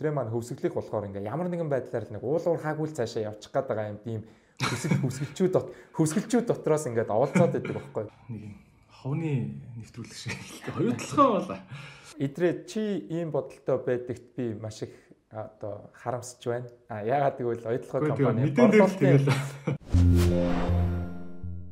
[0.00, 3.52] Тэр маань хөвсгөлөх болохоор ингээ ямар нэгэн байдлаар л нэг уул уурхаагүй л цаашаа явчих
[3.52, 4.20] гээд байгаа юм тийм
[4.56, 5.54] хүсэл хүсгэлчүүд
[5.92, 8.04] хүсгэлчүүд дотроос ингээд оволцоод байдаг байхгүй.
[8.32, 8.56] Нэг юм
[8.88, 10.32] ховны нэвтрүүлэг шиг
[10.72, 11.60] хоёр талхаа болоо.
[12.16, 14.96] Идрээ чи ийм бодолтой байдагт би маш их
[15.28, 16.72] одоо харамсаж байна.
[16.88, 19.28] А яагаад гэвэл оюутлогоо компани борлуулалтын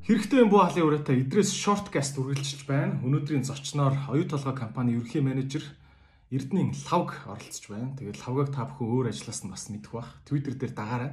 [0.05, 3.01] Хэрэгтэй буу халын ураатай идрээс шорткаст үргэлжилж байна.
[3.01, 5.65] Өнөөдрийн зочноор оюу толгой компани ерөнхий менежер
[6.31, 7.91] Эрдэнийн лавг оролцож байна.
[7.99, 10.23] Тэгээд лавгаг та бүхэн өөр ажлаас нь бас мэдэх бах.
[10.23, 11.13] Twitter дээр дагаарай.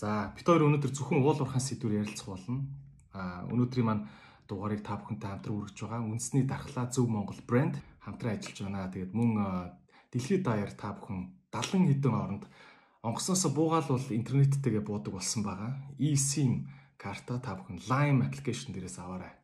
[0.00, 2.64] За бид хоёр өнөөдөр зөвхөн уул уурхайн сэдвээр ярилцах болно.
[3.12, 4.08] А өнөөдрийн маань
[4.48, 6.08] дугаарыг та бүхэнтэй хамтран үргэж байгаа.
[6.08, 8.88] Үндэсний дархлаа Зөв Монгол брэнд хамтран ажиллаж байна.
[8.88, 9.30] Тэгээд мөн
[10.08, 11.20] дэлхийд даяар та бүхэн
[11.52, 12.44] 70 хэдэн оронд
[13.04, 15.76] онгоцноос буугаал бол интернеттэйгээ буудаг болсон байгаа.
[16.00, 16.64] eSIM
[16.96, 19.36] карта та бүхэн Lime application дээрээс аваарай.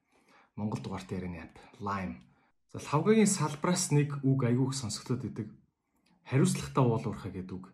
[0.57, 2.17] Монгол дугаартай ярианы app Lime
[2.73, 5.49] За лавгагийн салбраас нэг үг айгүйх сонсогдоод идэг.
[6.27, 7.67] Хариуцлагатай уул уурхай гэдэг үг.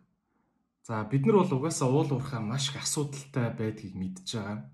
[0.83, 4.69] За бид нар бол угаасаа уул уурхай маш их асуудалтай байдгийг мэдж байгаа.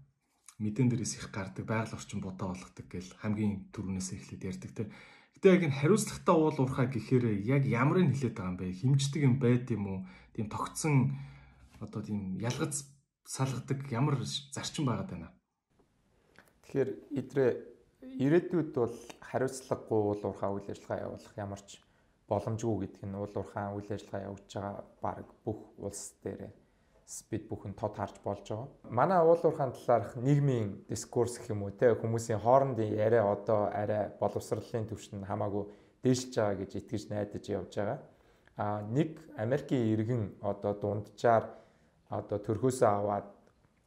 [0.59, 4.83] Мэдэн дээрээс их гардаг, байгаль орчин будаа болгодог гэл хамгийн түрүүнээс эхлээд ярьдаг те.
[5.39, 8.75] Гэтэ яг энэ хариуцлагатай уул уурхай гэхээр яг ямарыг хэлээд байгаа юм бэ?
[8.75, 9.99] Химждэг юм байд юм уу?
[10.35, 11.15] Тийм тогтсон
[11.79, 12.83] одоо тийм ялгац
[13.23, 14.19] салгадаг ямар
[14.51, 15.31] зарчим байгаад байна.
[16.67, 17.51] Тэгэхээр идрээ
[18.01, 18.95] ирээдүйд бол
[19.29, 21.69] хариуцлагагүй уул уурхай үйл ажиллагаа явуулах ямар ч
[22.29, 26.51] боломжгүй гэдг нь уул уурхай үйл ажиллагаа явуулж байгаа баг бүх улс дээр
[27.29, 28.69] бид бүхэн тод харж болж байгаа.
[28.89, 34.13] Манай уул уурхайн талаарх нийгмийн дискурс гэх юм уу те хүмүүсийн хоорондын яриа одоо арай
[34.21, 35.65] боловсролын төвшөнд хамаагүй
[36.03, 37.99] дээшж байгаа гэж итгэж найдаж явж байгаа.
[38.57, 41.45] А нэг Америкийн иргэн одоо дунджаар
[42.09, 43.27] одоо төрхөөсөө аваад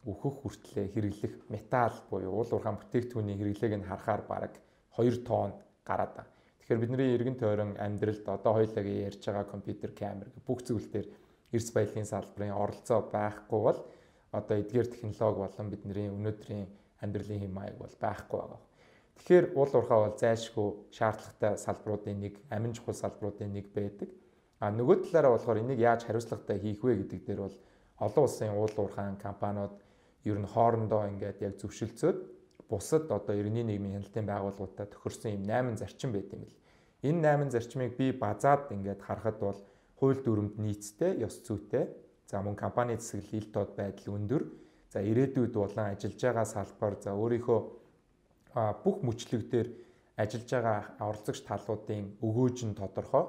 [0.07, 4.55] өөхөх хүртлээр хэрэглэх металл буюу уул уурхайн бүтээгдэхүүний хэрэглээг нь харахаар бараг
[4.99, 5.53] 2 тонн
[5.87, 6.31] гараад байна.
[6.59, 11.07] Тэгэхээр бидний эргэн тойрон амьдралд одоо хоёулагийн ярьж байгаа компьютер камер бүх зүйл дээр
[11.55, 13.79] эрс баялагын салбарын оролцоо байхгүй бол
[14.33, 16.67] одоо эдгээр технологи болон бидний өнөөдрийн
[17.03, 18.61] амьдралын хэм маяг бол байхгүй байгаа.
[19.17, 24.09] Тэгэхээр уул уурхай бол зайлшгүй шаардлагатай салбаруудын нэг, амин чухал салбаруудын нэг байдаг.
[24.59, 27.57] А нөгөө талаараа болохоор энийг яаж хариуцлагатай хийх вэ гэдэг дээр бол
[28.03, 29.75] олон улсын уул уурхайн компаниуд
[30.25, 32.19] ер нь хоорондоо ингээд яг зөвшөлдсөд
[32.73, 36.55] бусад одоо иргэний нийгмийн хяналтын байгууллагуудад тохирсон юм 8 зарчим байт юм л.
[37.03, 39.59] Энэ 8 зарчмыг би базаад ингээд харахад бол
[39.99, 41.85] хууль дүрмд нийцтэй, ёс зүйтэй.
[42.31, 44.43] За мөн компани засаглал ил тод байдал өндөр.
[44.93, 47.61] За ирээдүйд болон ажиллаж байгаа салбар за өөрийнхөө
[48.85, 49.67] бүх мөчлөгдөр
[50.23, 53.25] ажиллаж байгаа оролцогч талуудын өгөөж нь тодорхой.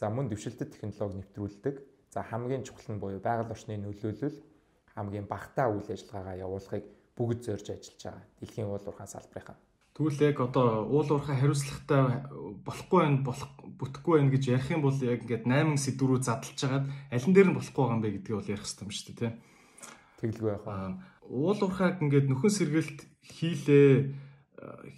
[0.00, 1.76] За мөн дэвшилтэт технологи нэвтрүүлдэг.
[2.10, 4.36] За хамгийн чухал нь буюу байгаль орчны нөлөөлөл
[4.98, 6.84] хамгийн багтаа үйл ажиллагаагаа явуулахыг
[7.16, 8.24] бүгд зорж ажиллаж байгаа.
[8.42, 9.56] Дэлхийн уул уурхайн салбарынхаа.
[9.98, 12.02] Тэгвэл яг одоо уул уурхай хариуцлагатай
[12.62, 16.86] болохгүй байх болох бүтэхгүй байх гэж ярих юм бол яг ингээд 8 сэдврүү задлж хагаад
[17.10, 19.34] алин дээр нь болохгүй байгаа юм бэ гэдгийг бол ярих хэрэгтэй юм шүү дээ, тийм.
[20.22, 20.94] Тэгэлгүй байх аа.
[21.26, 23.90] Уул уурхайг ингээд нөхөн сэргэлт хийлээ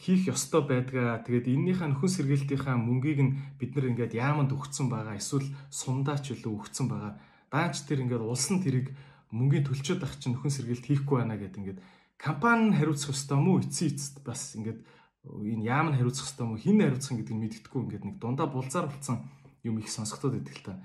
[0.00, 1.20] хийх ёстой байдгаа.
[1.24, 5.16] Тэгээд эннийхээ нөхөн сэргээлтийнхаа мөнгийг нь бид нар ингээд яаманд өгцөн байгаа.
[5.20, 7.12] Эсвэл сундаач илүү өгцөн байгаа.
[7.52, 8.92] Даанч тэр ингээд улсын тэрийг
[9.30, 11.80] мөнгөний төлчөөд ах чинь нөхөн сэргээлт хийхгүй байна гэдэг ингээд
[12.18, 14.82] компани нь хариуцах ёстой мó эцсийн эцэст бас ингээд
[15.22, 18.91] энэ яам нь хариуцах ёстой мó хин хариуцах гэдэг нь мэддэхгүй ингээд нэг дундаа булзаар
[18.91, 19.30] болсон
[19.62, 20.82] юм их сонсогдоод идэг л та.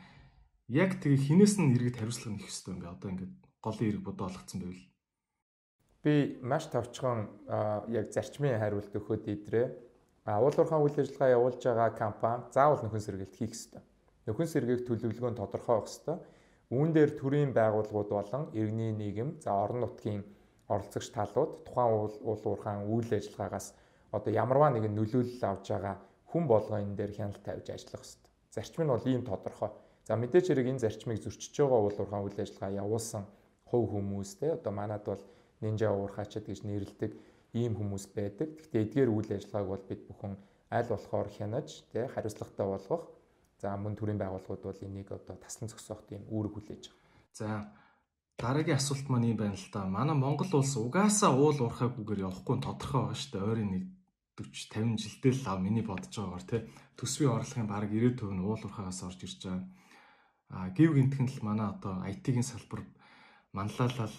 [0.70, 3.34] Яг тэгээ хинээс нь иргэд хариуцлага нэх ёстой ингээд одоо ингээд
[3.66, 4.86] голын ирэг бодоо олгцсон байвал.
[6.06, 6.14] Би
[6.46, 7.20] маш товчхон
[7.90, 9.68] яг зарчмын хариулт өгөхөд идрээ.
[10.26, 13.82] Уул уурхайн үйл ажиллагаа явуулж байгаа компани заавал нөхөн сэргээлт хийх ёстой.
[14.30, 16.18] Нөхөн сэргээх төлөвлөгөө нь тодорхой байх ёстой
[16.74, 20.24] Үүн дээр төрийн байгууллагууд болон иргэний нийгэм за орон нутгийн
[20.74, 23.68] оролцогч талууд тухайн уул уурхаан үйл ажиллагаагаас
[24.16, 25.96] одоо ямарваа нэгэн нөлөөлөл авж байгаа
[26.30, 28.32] хүн болгоо энэ дээр хяналт тавьж ажиллах хэрэгтэй.
[28.56, 29.72] Зарчим нь бол ийм тодорхой.
[30.08, 33.24] За мэдээч хэрэг энэ зарчмыг зөрчиж байгаа уул уурхаан үйл ажиллагаа явуулсан
[33.70, 35.22] хувь хүмүүс те одоо манад бол
[35.62, 37.12] нинжа уурхаачд гэж нэрлэдэг
[37.54, 38.50] ийм хүмүүс байдаг.
[38.58, 40.34] Гэхдээ эдгээр үйл ажиллагааг бол бид бүхэн
[40.78, 43.04] аль болохоор хянаж те хариуцлагатай болгох
[43.62, 47.12] За мөн төрийн байгууллагууд бол энийг одоо таслан зогсоох тийм үүрэг хүлээж байгаа.
[47.40, 47.48] За
[48.38, 49.88] дараагийн асуулт маань юм байна л да.
[49.88, 53.48] Манай Монгол улс угаасаа уул уурхайгүйгээр явахгүй тодорхой байгаа шүү дээ.
[53.48, 53.84] Ойрын нэг
[54.36, 56.62] 40 50 жилдээ л ав миний бодож байгаагаар тий
[57.00, 59.64] төсвийн орлогын бараг 90% нь уул уурхайгаас орж ирж байгаа.
[60.52, 62.84] А гів гинтхэн л манай одоо IT-ийн салбар
[63.56, 64.16] манлайлал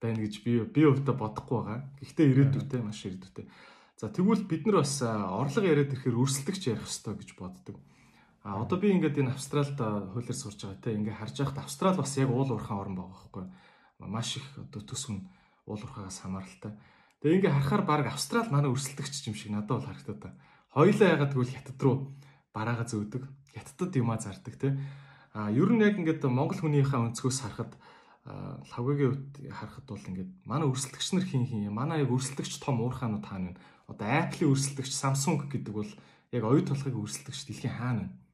[0.00, 1.80] байна гэж би би өвдө бодохгүй байгаа.
[2.04, 3.46] Гэхдээ ирээдүйтэй маш ирээдүйтэй.
[3.96, 7.76] За тэгвэл бид нар бас орлого яриад ирэхээр өрсөлдөгч ярих хэрэгтэй гэж боддог.
[8.42, 12.16] А одоо би ингээд энэ Австралид хуулиар сурж байгаа те ингээд харж байхад Австрал бас
[12.16, 13.44] яг уул уурхайн орн байгаа байхгүй
[14.06, 15.26] маш их одоо төсвөн
[15.66, 16.72] уул уурхаагаас хамааралтай.
[17.18, 20.38] Тэгээ ингээд харахаар баг Австрал манай өрсөлдөгч юм шиг надад бол харагдаад та.
[20.70, 22.14] Хоёлаа ягаад гэвэл хятад руу
[22.54, 23.26] бараага зөөдөг.
[23.58, 24.78] Хятадд юмаа зардаг те.
[25.34, 27.74] А ер нь яг ингээд Монгол хүнийхээ өнцгөөс харахад
[28.24, 33.26] лавгагийн хувьд харахад бол ингээд манай өрсөлдөгч нар хин хин манай яг өрсөлдөгч том уурхаанууд
[33.26, 33.60] хаана вэ?
[33.88, 35.90] Одоо Apple-ийн өрсөлдөгч Samsung гэдэг бол
[36.30, 38.27] яг оюу толгойг өрсөлдөгч дэлхийн хаана вэ?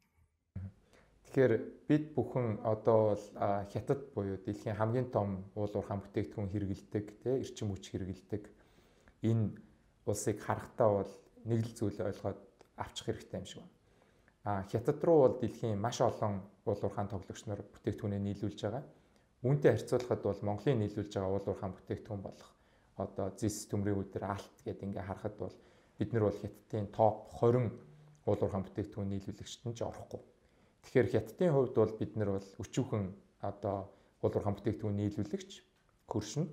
[1.34, 3.24] Тэгэхээр бид бүхэн одоо бол
[3.66, 8.42] хятад буюу дэлхийн хамгийн том уул уурхаан бүтээгдэхүүн хэрэгэлдэг, тий эрчим хүч хэрэгэлдэг
[9.26, 9.50] энэ
[10.06, 12.38] улсыг харахтаа бол нэг л зүйл ойлгоод
[12.78, 13.74] авчих хэрэгтэй юм шиг байна.
[14.46, 16.38] А хятад руу бол дэлхийн маш олон
[16.70, 18.84] уул уурхаан тоглогч нар бүтээгдэхүүнээ нийлүүлж байгаа.
[19.42, 22.50] Үүнтэй харьцуулахад бол Монголын нийлүүлж байгаа уул уурхаан бүтээгдэхүүн болох
[22.94, 25.56] одоо зис төмрийн өдөр алт гэдээ ингээ харахад бол
[25.98, 27.74] бид нар бол хятадын топ 20
[28.22, 30.22] уул уурхаан бүтээгдэхүүн нийлүүлэгчт нь ч орохгүй.
[30.84, 33.04] Тэгэхээр хятадын хувьд бол бид нар бол өчүүхэн
[33.40, 33.88] одоо
[34.22, 35.50] уул уурхаан бүтээгдэхүүн нийлүүлэгч
[36.08, 36.46] хөршин.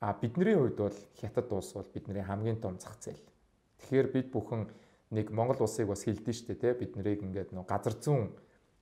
[0.00, 3.20] А бидний хувьд бол хятад улс бол бидний хамгийн том зах зээл.
[3.78, 4.68] Тэгэхээр бид бүхэн
[5.12, 8.32] нэг Монгол улсыг бас хилдэж штэ тий бид нарыг ингээд нөө газар зүүн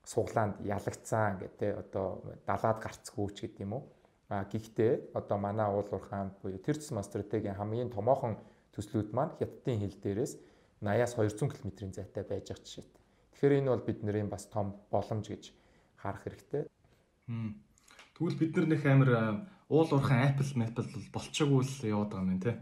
[0.07, 3.85] суглаанд ялагцсан гэдэг тий одоо далаад гарцгүй ч гэдэг юм уу.
[4.33, 8.41] А гэхдээ одоо манай уул уурхаан буюу тэр тусмаа стратегийн хамгийн томоохон
[8.73, 10.33] төслүүд маань хятадын хил дээрээс
[10.81, 13.04] 80-аас 200 км-ийн зайтай байж байгаа жишээтэй.
[13.45, 15.53] Тэгэхээр энэ бол бидний бас том боломж гэж
[16.01, 16.65] харах хэрэгтэй.
[18.17, 19.11] Тэгвэл бид нар нэг амар
[19.69, 22.57] уул уурхаан Apple Maple бол болчоогүй л яваад байгаа юм тий.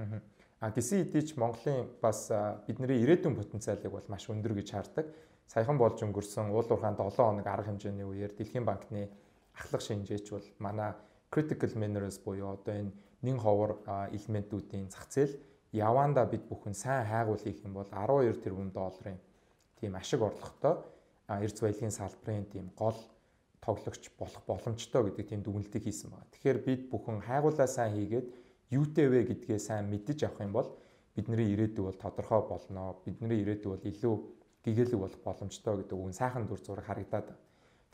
[0.00, 0.24] Аа.
[0.64, 2.32] А гисэн хэдий ч Монголын бас
[2.64, 5.12] бидний ирээдүйн потенциалыг бол маш өндөр гэж хардаг.
[5.44, 9.12] Саяхан болж өнгөрсөн уул уурхаан 7 хоног арга хэмжээний үеэр Дэлхийн банкны
[9.52, 10.96] ахлах шинжээч бол манай
[11.28, 13.84] critical minerals буюу одоо энэ нэн ховор
[14.16, 15.36] элементүүдийн зах зээл
[15.76, 19.20] яванда бид бүхэн сайн хайгуул хийх юм бол 12 тэрбум долларын
[19.80, 20.82] тийм ашиг орлоготой
[21.28, 22.98] эрдэс баялагын салбарын тийм гол
[23.60, 26.30] тоглогч болох боломжтой гэдэг тийм дүгнэлтийг хийсэн байна.
[26.32, 28.26] Тэгэхээр бид бүхэн хайгуулаа сайн хийгээд
[29.12, 30.68] вэ гэдгээ сайн мэдэж авах юм бол
[31.16, 32.96] бидний ирээдүй бол тодорхой болно.
[33.04, 34.14] Бидний ирээдүй бол илүү
[34.64, 37.28] гэгээлэг болох боломжтой гэдэг үгэн сайхан дүр зураг харагдаад.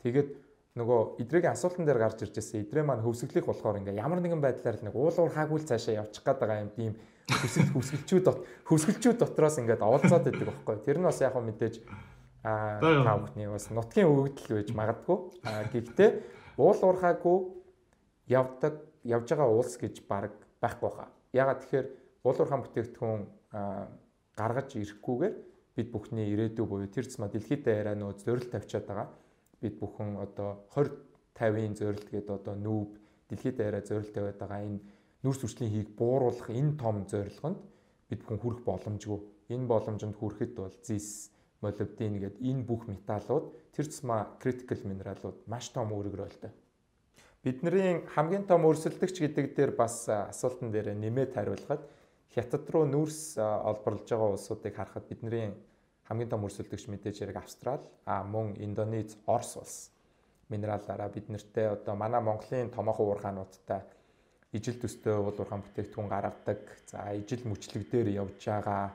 [0.03, 0.29] Тэгээд
[0.75, 4.83] нөгөө идрэгийн асуултан дээр гарч ирж байсан идрээ маань хөвсгөлөх болохоор ингээ ямар нэгэн байдлаар
[4.83, 6.93] нэг уулуур хаагүй л цаашаа явчих гээд байгаа юм тийм
[7.31, 8.25] хөсгөл хөсгөлчүүд
[8.67, 10.75] хөсгөлчүүд дотроос ингээд оволцоод байдаг байхгүй.
[10.83, 11.75] Тэр нь бас яг мэдээж
[12.43, 15.17] аа таа бүхний бас нутгийн өгөгдөл байж магадгүй.
[15.47, 16.09] Аа гэхдээ
[16.59, 17.37] уул уурхаагүй
[18.27, 18.73] явдаг
[19.07, 21.09] явж байгаа улс гэж баг байхгүй хаа.
[21.31, 21.87] Ягаад тэгэхээр
[22.27, 23.21] уулуурхаан бүтээгдэхүүн
[24.35, 25.35] гаргаж ирэхгүйгээр
[25.75, 29.07] бид бүхний ирээдүй буюу тэр цэма дэлхийд даяараа нөө зорилт тавьчаад байгаа.
[29.65, 30.93] Бид бүхэн одоо 20
[31.35, 32.89] 50-ын зорилт гэдэг одоо нүүб
[33.33, 34.79] дэлхийд даяараа зорилт тавиад байгаа энэ
[35.25, 37.59] нүрс хүчлийн хийг бууруулах энэ том зорилгонд
[38.07, 39.19] бид бүхэн хүрэх боломжгүй.
[39.49, 45.73] Энэ боломжинд хүрэхэд бол зис, молибден гэдэг энэ бүх металлууд тэр цэма critical минералууд маш
[45.73, 46.51] том үүрэг ролтой.
[47.43, 51.83] Бидний хамгийн том өрсөлдөгч гэдэг дээр бас асуултан дээр нэмээд хариулахад
[52.31, 55.53] хятад руу нүүрс олборлож байгаа улсуудыг харахад бидний
[56.07, 59.75] хамгийн том өрсөлдөгч мэдээж хэрэг Австрал, а мөн Индонез, Орос улс
[60.49, 63.81] минералаараа бид нартэй одоо манай Монголын томоохон уурхаануудтай
[64.53, 66.61] ижил төстэй уул уурхаан бүтээгдэхүүн гаргадаг.
[66.85, 68.93] За ижил мөчлөг дээр явж байгаа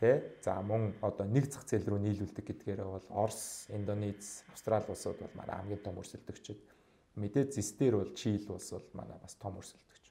[0.00, 5.20] тэ за мөн одоо нэг зах зээл рүү нийлүүлдэг гэдгээр бол Орос, Индонез, Австрал улсууд
[5.20, 6.64] бол манай хамгийн том өрсөлдөгчд
[7.20, 10.04] мэдээ зис дээр бол чийл улс бол манай бас том өрсөлдөгч.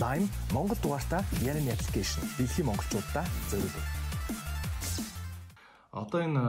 [0.00, 3.99] Lime Монгол дугаартаа Yarin application дэлхийн монголчуудаа зориулв.
[5.90, 6.42] Одоо энэ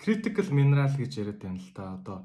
[0.00, 1.94] critical mineral гэж яриад байна л да.
[2.00, 2.18] Одоо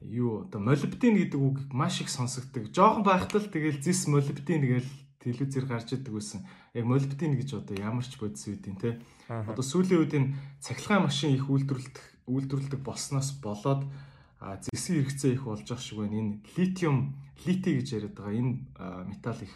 [0.00, 2.72] юу одоо молибден гэдэг үг маш их сонсогддог.
[2.72, 6.44] Жохон байхад л тэгэл зис молибден гээл телевизээр гарч идэг байсан.
[6.76, 9.00] Яг молибден гэж одоо ямар ч бодис үүдийн те.
[9.28, 13.84] Одоо сүүлийн үед энэ цахилгаан машин их үйлдвэрлэдэг үйлдвэрлэдэг болсноос болоод
[14.40, 16.16] а зэсийн хэрэгцээ их болж байгаа шиг байна.
[16.16, 18.52] Энэ литиум, лити гэж яриад байгаа энэ
[19.08, 19.54] металл их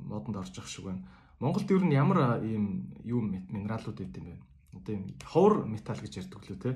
[0.00, 1.04] модонд орж байгаа шиг байна.
[1.40, 4.51] Монголд ер нь ямар ийм юу минералууд байд юм бэ?
[4.72, 6.70] Одоо ийм ховор металл гэж ярьдаг лөө те.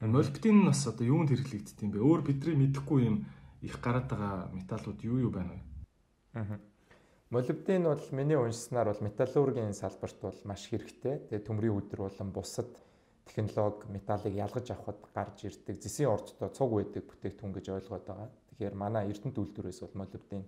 [0.00, 2.04] Молибден нь бас одоо юунд хэрэглэгддэг юм бэ?
[2.04, 3.16] Өөр бидний мэдэхгүй юм
[3.64, 5.60] их гараад байгаа металлууд юу юу байна вэ?
[6.34, 6.60] Аа.
[7.30, 11.24] Молибден бол миний уншсанаар бол металлургийн салбарт бол маш хэрэгтэй.
[11.32, 12.70] Тэгээ төмрийн өдөр болон бусад
[13.24, 18.28] технологи металлыг ялгаж авахд гарч ирдэг зэсийн ордтой цуг байдаг бүтээгдэхүүн гэж ойлгоод байгаа.
[18.52, 20.44] Тэгэхээр манай Эрдэнэт үйлдвэрээс бол молибдын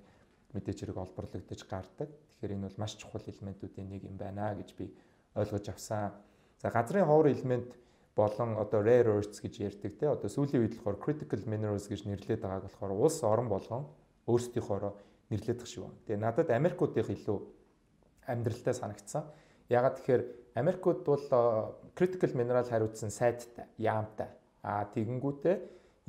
[0.53, 2.09] мэдээж хэрэг олборлогдож гардаг.
[2.13, 4.93] Тэгэхээр энэ бол маш чухал элементүүдийн нэг юм байна гэж би
[5.35, 6.13] ойлгож авсан.
[6.63, 7.75] За газрын ховор элемент
[8.17, 12.41] болон одоо rare earths гэж ярьдаг те одоо сүүлийн үед болохоор critical minerals гэж нэрлэдэг
[12.41, 13.85] байгааг болохоор улс орон болгон
[14.25, 14.97] өөрсдийнхоороо
[15.31, 16.01] нэрлэдэг шиг байна.
[16.07, 17.39] Тэгээ надад Америкуудынх илүү
[18.25, 19.25] амьдралтай санагдсан.
[19.69, 20.23] Ягаад тэгэхээр
[20.57, 21.25] Америкууд бол
[21.93, 24.33] critical mineral хариуцсан сайттай, яамтай.
[24.65, 25.57] А тэгэнгүүтээ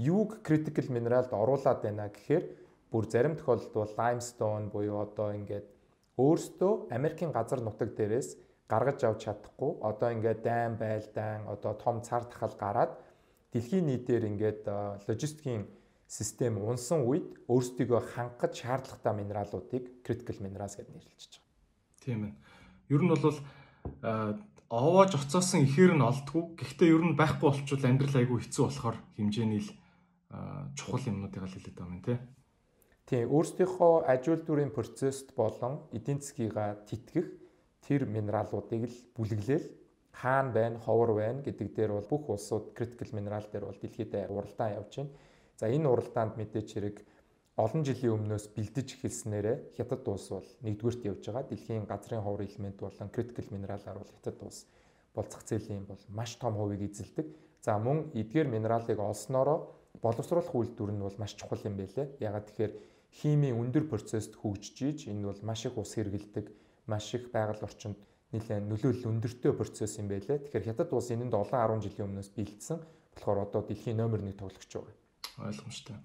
[0.07, 2.43] юуг critical mineralд оруулаад байна гэхээр
[2.87, 5.67] бүр зарим тохиолдолд бол limestone буюу одоо ингээд
[6.15, 12.23] өөртөө Америкийн газар нутаг дээрээс гаргаж авч чадахгүй одоо ингээд дайм байлдаан одоо том цар
[12.27, 12.91] тахал гараад
[13.51, 14.61] дэлхийн нийтээр ингээд
[15.07, 15.63] логистикийн
[16.07, 21.43] систем унсан үед өөрсдийгөө хангах шаардлагатай минералуудыг critical minerals гэж нэрлэж байгаа.
[22.03, 22.33] Тийм ээ.
[22.95, 23.35] Ер нь бол
[24.71, 26.55] овоож оцоосон ихээр нь олдгүй.
[26.59, 29.71] Гэхдээ ер нь байхгүй болчвол амьдрал айгүй хэцүү болохоор хэмжээний л
[30.75, 32.17] чухал юмнуудыг л хэлээд байгаа юм тий.
[33.07, 37.27] Тийм өөрсдийнхөө аж үйлдвэрийн процессд болон эдийн засгийга тэтгэх
[37.87, 39.67] тэр минералуудыг л бүлэглээл
[40.11, 44.75] хаана байна, ховор байна гэдэг дээр бол бүх улсууд critical mineral дээр бол дэлхийд уралдаан
[44.75, 45.13] явж байна.
[45.55, 46.97] За энэ уралдаанд мэдээч хэрэг
[47.57, 51.49] олон жилийн өмнөөс бэлдэж эхэлснээрээ хятад улс бол нэгдүгüрт явж байгаа.
[51.49, 54.65] Дэлхийн газрын ховор элемент болон critical mineral-аар бол хятад улс
[55.15, 57.25] болцох зээлийн бол маш том хувийг эзэлдэг.
[57.65, 62.21] За мөн эдгээр минералыг олсноороо боловсруулах үйлдвэр нь бол маш чухал юм байлээ.
[62.21, 62.73] Ягаад тэгэхээр
[63.17, 66.45] химийн өндөр процесст хөгжиж энэ бол маш их ус хэргэлдэг,
[66.87, 67.99] маш их байгаль орчинд
[68.31, 70.47] нэлээд нөлөөлөл өндөртэй процесс юм байлээ.
[70.47, 72.79] Тэгэхээр хятад улс энэнд олон 10 жилийн өмнөөс бэлдсэн.
[73.15, 74.95] болохоор одоо дэлхийн номер 1 тоглогч байгаа.
[75.47, 75.97] Ойлгомжтой.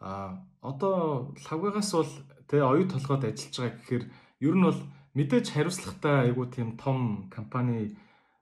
[0.00, 2.12] А одоо лавгаагаас бол
[2.48, 4.04] тэ оюу толгойд ажиллаж байгаа гэхээр
[4.48, 4.80] ер нь бол
[5.14, 7.96] мэдээж хариуцлагатай айгуу тийм том компани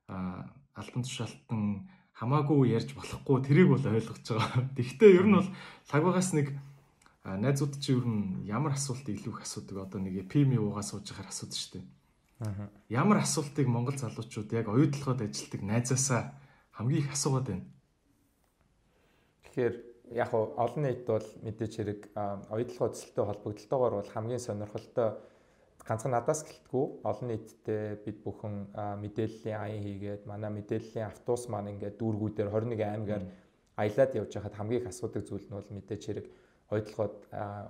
[0.06, 4.70] албан тушаалтан хамаагүй ярьж болохгүй тэрийг бол ойлгож байгаа.
[4.78, 5.48] Тэгвэл ер нь бол
[5.90, 6.54] лагвагаас нэг
[7.36, 11.28] найзууд чи ер нь ямар асуулт илүү их асуудаг одоо нэг ПМ уугаа сууж байхаар
[11.28, 11.86] асуудаг шүү дээ.
[12.40, 12.70] Аа.
[12.88, 16.38] Ямар асуултыг монгол залуучууд яг оюутлогод ажилтдаг найзаасаа
[16.72, 17.66] хамгийн их асуугаад байна.
[19.42, 19.74] Тэгэхээр
[20.14, 22.00] яг олон нийт бол мэдээч хэрэг
[22.54, 25.08] оюутлогоо төсөлтөй холбогдлолтойгоор бол хамгийн сонирхолтой
[25.88, 28.54] ганцхан надаас гэлтгүү олон нийтдээ бид бүхэн
[29.02, 33.24] мэдээллийн аян хийгээд манай мэдээллийн автобус маань ингээд дүүргүүдээр 21 аймгаар
[33.76, 36.26] аялаад явж байхад хамгийн их асуудаг зүйл нь бол мэдээч хэрэг
[36.74, 37.16] ойдлогоод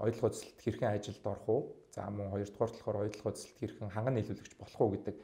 [0.05, 1.63] ойдлогоо цэцэлт хэрхэн ажилд орох уу?
[1.95, 5.17] За мөн хоёрдугаар болохоор ойдлогоо цэцэлт хэрхэн ханган нийлүүлэгч болох уу гэдэг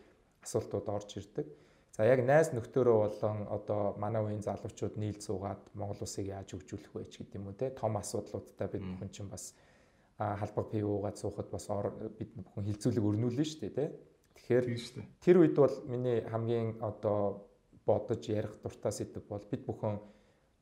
[0.45, 1.47] асуултууд орж ирдэг.
[1.97, 6.91] За яг найз нөхдөөрөө болон одоо манай үеийн залуучууд нийл цугаад Монгол улсыг яаж хөгжүүлэх
[6.95, 9.55] вэ гэдэг юм уу те том асуудлуудтай бид бүхэн чинь бас
[10.19, 11.67] халбаг ПУ-гаад суухад бас
[12.19, 13.87] бид бүхэн хилцүүлэг өрнүүлнэ шүү дээ те.
[14.35, 14.67] Тэгэхээр
[15.23, 17.47] тэр үед бол миний хамгийн одоо
[17.87, 19.95] бодож ярих дуртай сэдв бол бид бүхэн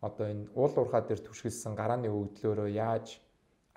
[0.06, 3.23] одоо энэ уул уурхаа дээр түшгэлсэн гарааны өгдлөөрөө яаж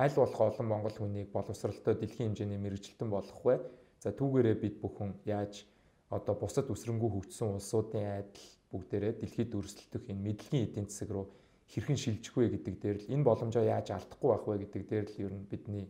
[0.04, 3.56] аль болох олон монгол хүнийг боловсралтай дэлхийн хэмжээний мэрэгжилтэн болгох вэ?
[4.04, 5.64] За түүгээрээ бид бүхэн яаж
[6.10, 11.26] одоо бусад үсрэнгүү хөгжсөн улсуудын адил бүгдээрээ дэлхийд өрсөлдөх энэ мэдлэгийн эдийн засаг руу
[11.72, 15.22] хэрхэн шилжих вэ гэдэг дээр л энэ боломжоо яаж алдахгүй байх вэ гэдэг дээр л
[15.26, 15.86] ер нь бидний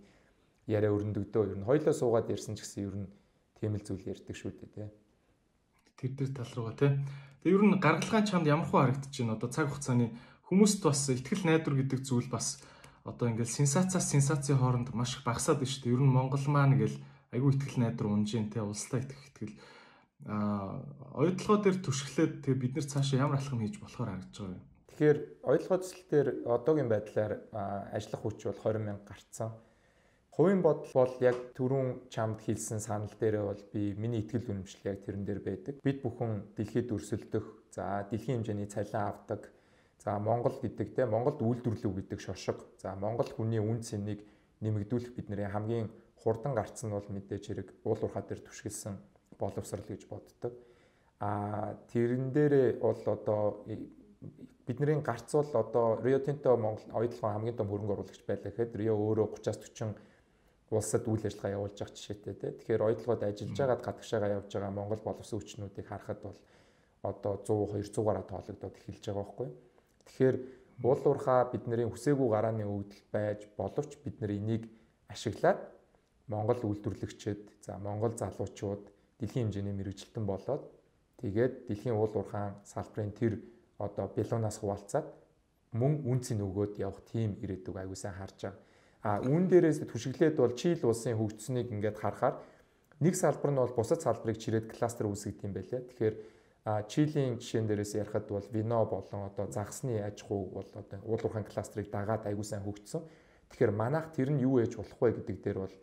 [0.68, 3.08] яриа өрнөдөгдөө ер нь хоёлоо суугаад ярьсан ч гэсэн ер нь
[3.60, 4.90] тийм л зүйл ярьдаг шүү дээ тий.
[6.00, 6.92] Тэр дээр тал руугаа тий.
[7.46, 10.18] Тэгээ ер нь гаргалгаан чамд ямар хөө харагдаж байна одоо цаг хугацааны
[10.50, 12.58] хүмүүст бас ихтгэл найдвар гэдэг зүйл бас
[13.06, 15.94] одоо ингээл сенсацаас сенсацийн хооронд маш их багасаад байна шүү дээ.
[15.94, 16.98] Ер нь Монгол маань ингээл
[17.38, 19.54] айгүй ихтгэл найдвар унжин те улстай итгэх ихтгэл
[20.26, 20.82] а
[21.14, 24.66] оюутлогоо дээр түшглээд тэгээ бид нар цаашаа ямар алхам хийж болохоор харагдаж байгаа юм.
[24.90, 27.34] Тэгэхээр оюутлогоо төсөл дээр одоогийн байдлаар
[27.94, 29.54] ажиллах хүч бол 20 мянга гарцсан.
[30.36, 35.08] Хувийн бодол бол яг түрүүн чамд хэлсэн санал дээрээ бол би миний ихтгэл үнэмшил яг
[35.08, 35.80] тэрэн дээр байдаг.
[35.80, 39.48] Бид бүхэн дэлхийд өрсөлдөх, за дэлхийн хэмжээний цалин авдаг,
[40.04, 44.28] за Монгол гэдэг те Монголд үйлдвэрлэв гэдэг шошго, за Монгол хүний үн цэнийг
[44.60, 45.88] нэмэгдүүлэх бидний хамгийн
[46.20, 49.00] хурдан гарцсан бол мэдээж хэрэг уул уурхаа дээр түшгэлсэн
[49.40, 50.52] боловсрал гэж боддог.
[51.24, 53.64] А тэрэн дээрээ бол одоо
[54.68, 59.00] бидний гарц бол одоо Rio Tinto Монгол оюутлогын хамгийн том хөрөнгө оруулагч байлаа гэхэд Rio
[59.00, 59.96] өөрөө 30-аас 40
[60.72, 62.52] улсад үйл ажиллагаа явуулж байгаа жишээтэй тий.
[62.58, 66.38] Тэгэхээр ойдлогод ажиллаж байгаад гадагшаага явж байгаа Монгол боловсон хүчнүүдийг харахад бол
[67.06, 69.50] одоо 100 200-аараа тоологдоод эхэлж байгаа байхгүй.
[70.06, 70.36] Тэгэхээр
[70.84, 74.64] уул уурхаа бидний хүсээгүй гарааны өвдөл байж боловч бид нар энийг
[75.08, 75.62] ашиглаад
[76.28, 78.84] Монгол үйлдвэрлэгчид за Монгол залуучууд
[79.22, 80.64] дэлхийн хэмжээний мэрэгжилтэн болоод
[81.22, 83.40] тэгээд дэлхийн уул уурхаан салбарын тэр
[83.78, 85.08] одоо бэлуунаас хуваалцаад
[85.80, 88.60] мөн үнцэн өгөөд явах тийм ирээдүг аягүй сайн харж байгаа.
[89.06, 92.42] А үүн дээрээс түшиглээд бол Чил улсын хөгжсөнийг ингээд харахаар
[93.06, 95.86] нэг салбар нь бол бусад салбарыг чирээд кластер үүсгэж юм байлаа.
[95.86, 96.16] Тэгэхээр
[96.90, 101.46] Чилийн жишээн дээрээс ярихад бол вино болон одоо загсны аж ахуй бол одоо уул уурхайн
[101.46, 103.06] кластерыг дагаад аягүй сайн хөгжсөн.
[103.54, 105.76] Тэгэхээр манайх тэр нь юу ээж болох вэ гэдэг дээр бол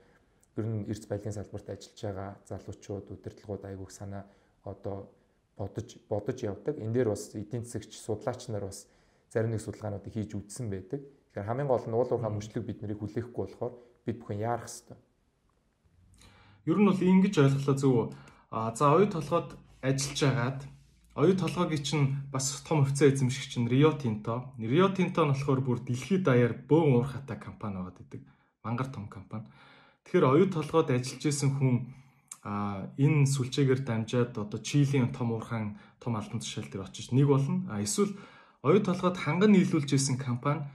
[0.59, 4.27] ер нь эрс баялагын салбарт ажиллаж байгаа залуучууд удирдлагууд аягүй санаа
[4.67, 5.15] одоо
[5.55, 6.75] бодож бодож явдаг.
[6.83, 8.91] Энэ дээр бас эдийн засагч судлаач нар бас
[9.31, 11.07] зарим нэг судалгаануудыг хийж үзсэн байдаг.
[11.33, 13.73] Тэгэхээр хамгийн гол нь уул уурхай мөчлөг бид нарыг хүлээхгүй болохоор
[14.05, 15.01] бид бүхэн яарах хэвээр.
[16.69, 17.97] Ер нь бол ингэж ойлголоо зөв.
[18.53, 20.61] А за оюу толгойд ажиллаж агаад
[21.17, 24.53] оюу толгойг чинь бас том хувьцаа эзэмшигч чинь Rio Tinto.
[24.61, 28.29] Rio Tinto нь болохоор бүр дэлхийд даяар бөөн уурхатай компани байгаад идэг.
[28.61, 29.49] Мангар том компани.
[30.05, 31.97] Тэгэхээр оюу толгойд ажиллаж исэн хүн
[32.45, 37.65] а энэ сүлжээгээр дамжаад одоо Чилийн том уурхайн том албан тушаал дээр очиж нэг болно.
[37.73, 38.13] А эсвэл
[38.61, 40.69] оюу толгойд ханган нийлүүлж исэн компани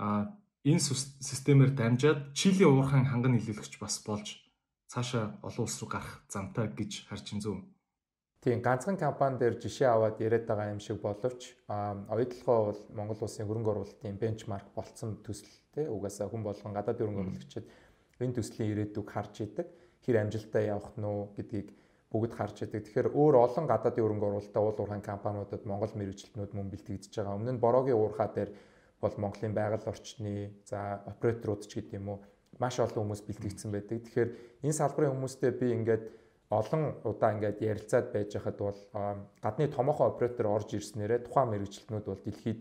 [0.00, 0.80] энэ
[1.28, 4.40] системээр дамжаад Чилийн уурхайн ханган нийлүүлэгч бас болж
[4.88, 7.56] цаашаа олон улс руу гарах замтай гэж харж ин зөв.
[8.40, 13.44] Тийм ганцхан компани дээр жишээ аваад яриад байгаа юм шиг боловч оюутлогоо бол Монгол улсын
[13.46, 17.66] хөрөнгө оруулалтын бенчмарк болцсон төсөл тий угаасаа хүн болгон гадаад хөрөнгө оруулагчид
[18.24, 19.68] энэ төслийн ирээдүг харж идэг
[20.04, 21.68] хэр амжилттай явах нь уу гэдгийг
[22.10, 22.82] бүгд харж идэг.
[22.84, 27.36] Тэгэхээр өөр олон гадаадын хөрөнгө оруулалтаа уул уурхайн компаниудад Монгол мэрэгчлэнүүд мөн бэлтгэгдэж байгаа.
[27.38, 28.50] Өмнө нь бороогийн уурхаа дээр
[29.00, 32.18] бол Монголын байгаль орчны за операторууд ч гэдэг юм уу
[32.60, 34.04] маш олон хүмүүс бэлтгэгдсэн байдаг.
[34.04, 34.30] Тэгэхээр
[34.62, 36.04] энэ салбарын хүмүүстэй би ингээд
[36.52, 38.78] олон удаа ингээд ярилцаад байж хахад бол
[39.40, 42.60] гадны томоохон оператор орж ирснээрээ тухайн мэрэгчлэнүүд бол дэлхийд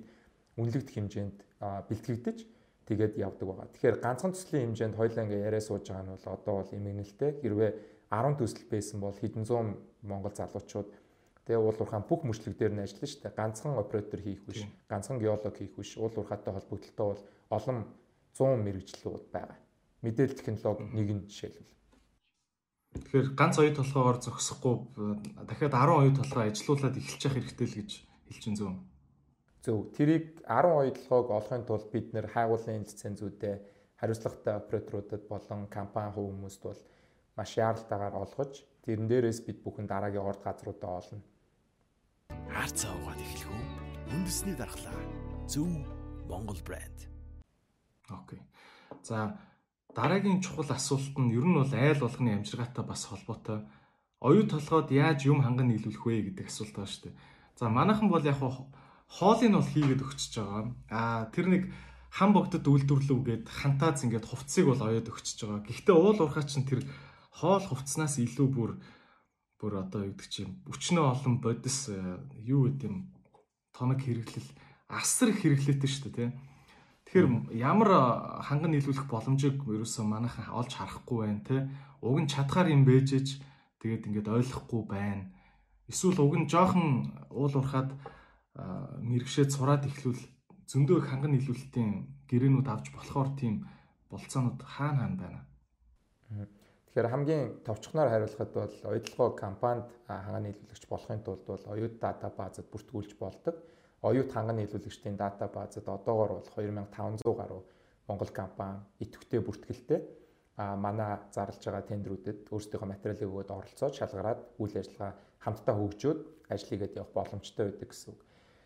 [0.55, 1.37] үнэлэгдэх хэмжээнд
[1.89, 2.37] бэлтгэгдэж
[2.87, 3.67] тэгээд явдаг байгаа.
[3.73, 7.31] Тэгэхээр ганцхан төслийн хэмжээнд хоёлаа ингээд яриа сууж байгаа нь бол одоо бол эмгэнэлтэй.
[7.41, 7.71] Хэрвээ
[8.13, 9.67] 10 төсөл байсан бол хэдэн зуун
[10.01, 10.89] Монгол залуучууд
[11.49, 13.33] Тэгээ уул уурхаан бүх мөчлөг дээр нь ажиллана шүү дээ.
[13.41, 15.97] Ганцхан оператор хийх биш, ганцхан геолог хийх биш.
[15.97, 17.77] Уул уурхаатай холбогдлолтой бол олон
[18.37, 19.57] 100 мэрэгчлүүд байгаа.
[20.05, 21.73] Мэдээлэл технологи нэг нь жишээлбэл.
[23.01, 24.73] Тэгэхээр ганц оюу толгоогоор зогсохгүй
[25.49, 27.91] дахиад 10 оюу толгоо ажилуулад эхэлж явах хэрэгтэй л гэж
[28.29, 28.69] хэлж байна зөв.
[29.65, 29.77] Зөв.
[29.97, 33.55] Тэрийг 10 оюу толгоог олохын тулд бид нэр хайгуулын лицензүүдээ
[33.97, 36.81] хариуцлагатай операторуудад болон компани хувь хүмүүст бол
[37.33, 38.53] маш яаралтайгаар олгож
[38.85, 41.25] тэрэн дээрээс бид бүхэн дараагийн орд газруудаа олно
[42.49, 43.63] Харцаа угаад эхлэх үү?
[44.13, 44.93] Үндэсний дархлаа.
[45.49, 45.69] Зөв
[46.29, 47.09] Монгол брэнд.
[48.09, 48.41] Окей.
[49.03, 49.39] За
[49.95, 53.65] дараагийн чухал асуулт нь ер нь бол айл болгоны амжиргаатай бас холбоотой.
[54.19, 57.19] Оюу толгойд яаж юм ханган нийлүүлэх вэ гэдэг асуулт байгаа шүү дээ.
[57.57, 60.63] За манайхан бол яг хоолыг бол хийгээд өгчөж байгаа.
[60.91, 61.63] Аа тэр нэг
[62.13, 65.65] хам богдод үйлдвэрлэвгээд хантаац ингээд хувцсыг бол оёод өгчөж байгаа.
[65.65, 66.85] Гэхдээ уул уурхай чинь тэр
[67.33, 68.71] хоол хувцснаас илүү бүр
[69.59, 71.99] бүр одоо юу гэдэг чинь өчнөө олон бодис э,
[72.47, 73.11] юу гэдэг юм
[73.75, 74.49] тоног хэрэглэл
[74.87, 76.29] асар их хэрэглээтэй шүү дээ тий.
[77.11, 77.27] Тэгэхээр
[77.59, 78.01] ямар э,
[78.47, 81.61] ханган нийлүүлэх боломжийг ерөөсөө манайхан олж харахгүй байна тий.
[81.99, 83.43] Уг нь чадхаар юм бэжэж
[83.83, 85.27] тэгээд ингээд ойлгохгүй байна.
[85.91, 88.63] Эсвэл уг нь жоохон уул уурхаад э,
[89.03, 90.23] мэрэгшээд сураад ихлүүл
[90.71, 91.91] зөндөө ханган нийлүүлэлтийн
[92.31, 93.67] гэрээнүүд авч болохоор тийм
[94.07, 95.48] болцоонууд хаана хаана байна.
[96.89, 102.65] Тэгэхээр хамгийн товчхоноор хариулахад бол оюутлогоо компанид ханган нийлүүлэгч болохын тулд бол оюут дата баазад
[102.73, 103.55] бүртгүүлж болдог.
[104.01, 107.61] Оюут ханган нийлүүлэгчдийн дата баазад одоогоор бол 2500 гаруй
[108.07, 110.01] Монгол компани идэвхтэй бүртгэлтэй
[110.57, 115.13] а манай зарлж байгаа тендерүүдэд өөрсдийнхөө материалыг өгөөд оролцоод шалгараад үйл ажиллагаа
[115.45, 118.21] хамтдаа хөгжөөд ажлыгээд явах боломжтой байдаг гэсэн үг.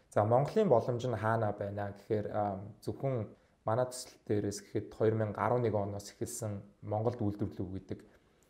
[0.09, 2.27] За Монголын боломж нь хаана байна гэхээр
[2.81, 3.27] зөвхөн
[3.63, 7.99] манай төсөл дээрээс гэхэд 2011 оноос эхэлсэн Монголд үйлдвэрлэв гэдэг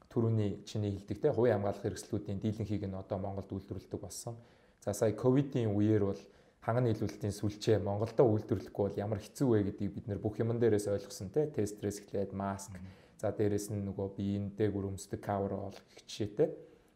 [0.09, 4.37] төрөүний чиний хэлдэг те хувийн хамгаалах хэрэгслүүдийн дийлэнхийг нь одоо Монголд үйлдвэрлэдэг болсон.
[4.81, 6.21] За сая ковидын үеэр бол
[6.65, 10.89] ханган нийлүүлэлтийн сүлжээ Монголдо үйлдвэрлэхгүй бол ямар хэцүү вэ гэдгийг бид нэр бүх юмн дээрээс
[10.89, 12.73] ойлгосон те тестрээс эхлээд маск
[13.21, 16.49] за дээрээс нь нөгөө биеийн дээгүр өмсдөг кавер ол гэх жишээтэй.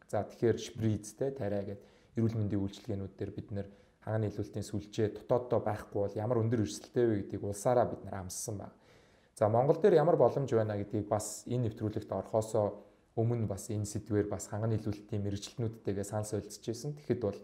[0.08, 1.80] За тэгэхээр шприц те тариа гэд
[2.16, 3.68] эрүүл мэндийн үйлчилгээнүүд дээр бид нэр
[4.04, 8.56] ханган нийлүүлэлтийн сүлжээ дотооддоо байхгүй бол ямар өндөр эрсдэлтэй вэ гэдгийг улсаараа бид нар амссан
[8.58, 8.76] байна.
[9.38, 14.28] За Монгол дээр ямар боломж байна гэдгийг бас энэ нэвтрүүлэгт орохосоо өмнө бас энэ сэдвээр
[14.30, 16.94] бас ханган нийлүүлэлтийн мэрэгчлэнүүдтэйгээ санал солилцчихсэн.
[16.98, 17.38] Тэгэхэд бол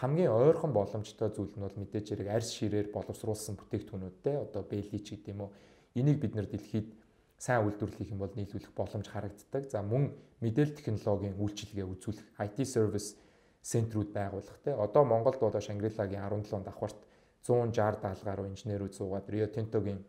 [0.00, 5.32] хамгийн ойрхон боломжтой зүйл нь бол мэдээж хэрэг арьс ширээр боловсруулсан бүтээгдэхүүнүүдтэй одоо бэлич гэдэг
[5.34, 5.50] юм уу.
[5.98, 6.94] Энийг бид нэр дэлхийд
[7.36, 9.68] сайн үйлдвэрлэх юм бол нийлүүлэх боломж харагддаг.
[9.70, 13.18] За мөн мэдээлэл технологийн үйлчилгээ үзүүлэх IT service
[13.62, 14.72] центрүүд байгуулах те.
[14.74, 16.98] Одоо Монголд бол Шангрилагийн 17 давхарт
[17.46, 20.04] 160 70 гаруй инженерүүд суугаад Rio Tinto-гийн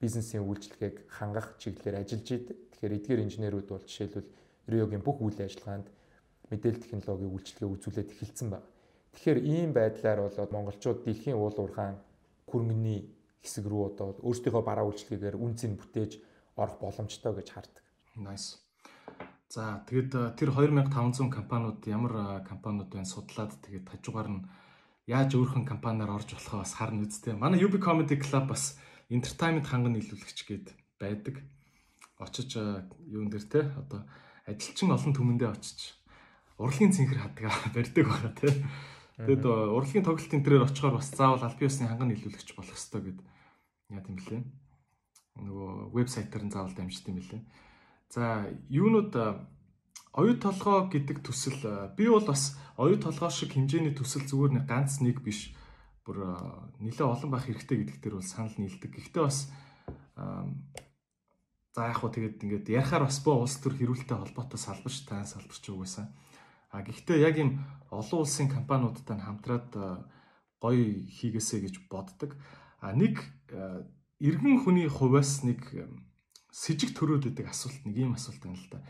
[0.00, 2.56] бизнесийн үйлчилгээг хангах чиглэлээр ажиллаж идэг.
[2.74, 4.28] Тэгэхээр эдгээр инженерүүд бол жишээлбэл
[4.66, 5.86] Риогийн бүх үйл ажиллагаанд
[6.50, 8.68] мэдээлэл технологийн үйлчлэгээ үзүүлээд эхэлсэн байна.
[9.14, 11.96] Тэгэхээр ийм байдлаар болоод монголчууд дэлхийн уул уурхайн
[12.50, 13.00] хөрөнгөний
[13.44, 16.12] хэсэг рүү одоо өөрсдийнхөө бараа үйлчлэгээр үнцийг бүтээж
[16.56, 17.84] орох боломжтой гэж хардаг.
[18.16, 18.58] Nice.
[19.52, 24.48] За тэгэд э, тэр 2500 компаниуд ямар э, компаниуд байна судлаад тэгээд хажуугаар нь
[25.04, 27.36] яаж өөрхөн компаниар орж болохоо бас харна үсттэй.
[27.36, 28.80] Манай UB Comedy Club бас
[29.12, 31.44] entertainment ханган нийлүүлэгч гээд байдаг.
[32.16, 34.08] Очиж э, юун дээр те одоо
[34.48, 36.00] ажилчин олон түмэндээ очиж
[36.56, 38.56] урлагийн цэнхэр хадгаа барьдаг байгаа тийм.
[39.20, 43.20] Тэгэд урлагийн тоглолт энэ төрөөр очихоор бас заавал аль биесны ханган нийлүүлэгч болох ёстой гэд
[43.92, 44.48] яа тийм блэ.
[45.44, 47.44] Нөгөө вебсайтаар нь заавал дамжт юм блэ.
[48.12, 49.16] За юунууд
[50.12, 55.00] оюу толгой гэдэг төсөл би бол бас оюу толгой шиг хэмжээний төсөл зүгээр нэг ганц
[55.00, 55.56] нэг биш
[56.04, 56.36] бүр
[56.76, 58.92] нэлээ олон байх хэрэгтэй гэдэг дээр бол санал нийлдэг.
[58.92, 59.48] Гэхдээ бас
[61.72, 65.64] За яг хуу тэгээд ингээд ярихаар бас боо улс төр хэрүүлэлтэй холбоотой салбарч тань салбарч
[65.72, 66.12] угаасаа.
[66.68, 69.72] А гэхдээ яг ийм олон улсын компаниудтай хамтраад
[70.60, 70.84] гоё
[71.16, 72.36] хийгээсэ гэж боддог.
[72.76, 73.24] А нэг
[74.20, 75.64] иргэн хүний хувьас нэг
[76.52, 78.80] сэжиг төрөөд идэг асуулт нэг ийм асуулт байна л да.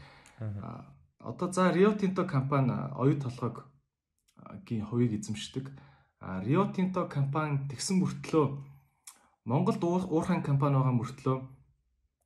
[1.22, 3.62] А одоо за Rio Tinto компани оюу толгойг
[4.66, 5.70] гийн хувийг эзэмшдэг.
[6.18, 8.46] А Rio Tinto компани тэгсэн мөртлөө
[9.46, 11.36] Монголд уурхайн компани байгаа мөртлөө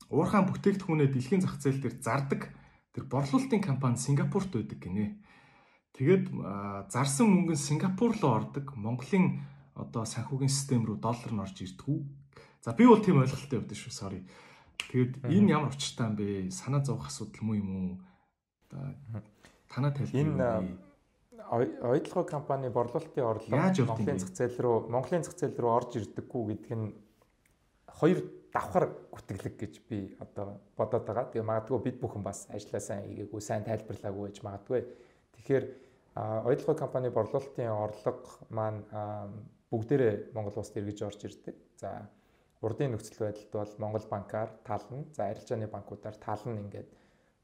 [0.08, 2.52] уурхайн бүтээгдэхүүнээ дэлхийн зах зээл дээр зардаг
[2.96, 5.20] тэр борлуулалтын компани Сингапурт байдаг гинэ.
[5.96, 6.32] Тэгээд
[6.92, 8.76] зарсан мөнгө нь Сингапур руу ордог.
[8.76, 9.44] Монголын
[9.76, 11.98] одоо санхүүгийн систем рүү доллар нь орж ирдгүү.
[12.64, 13.92] За би бол тийм ойлголттой явдсан шүү.
[13.92, 14.20] Sorry.
[14.90, 16.50] Тэгэд энэ ямар учиртай юм бэ?
[16.50, 17.90] Санаа зовх асуудал муу юм уу?
[19.70, 20.20] Танаа тайлбар.
[20.20, 20.78] Энэ
[21.50, 26.72] ойдлогоо компани борлуулалтын орлого Монголын зах зээл рүү Монголын зах зээл рүү орж ирдэггүй гэдэг
[26.74, 26.94] нь
[27.86, 28.18] хоёр
[28.50, 31.30] давхар гүтгэлэг гэж би одоо бодоод байгаа.
[31.30, 34.80] Тэгээ магадгүй бид бүхэн бас ажиллаа сайн хийгээгүй, сайн тайлбарлаагүй гэж магадгүй.
[35.38, 35.64] Тэгэхээр
[36.16, 38.82] ойдлогоо компани борлуулалтын орлого маань
[39.70, 41.54] бүгдээрээ Монгол улсад эргэж орж ирдэг.
[41.76, 42.08] За
[42.64, 46.88] урдын нөхцөл байдалд бол Монгол банкар тална, за арилжааны банкудаар тална ингээд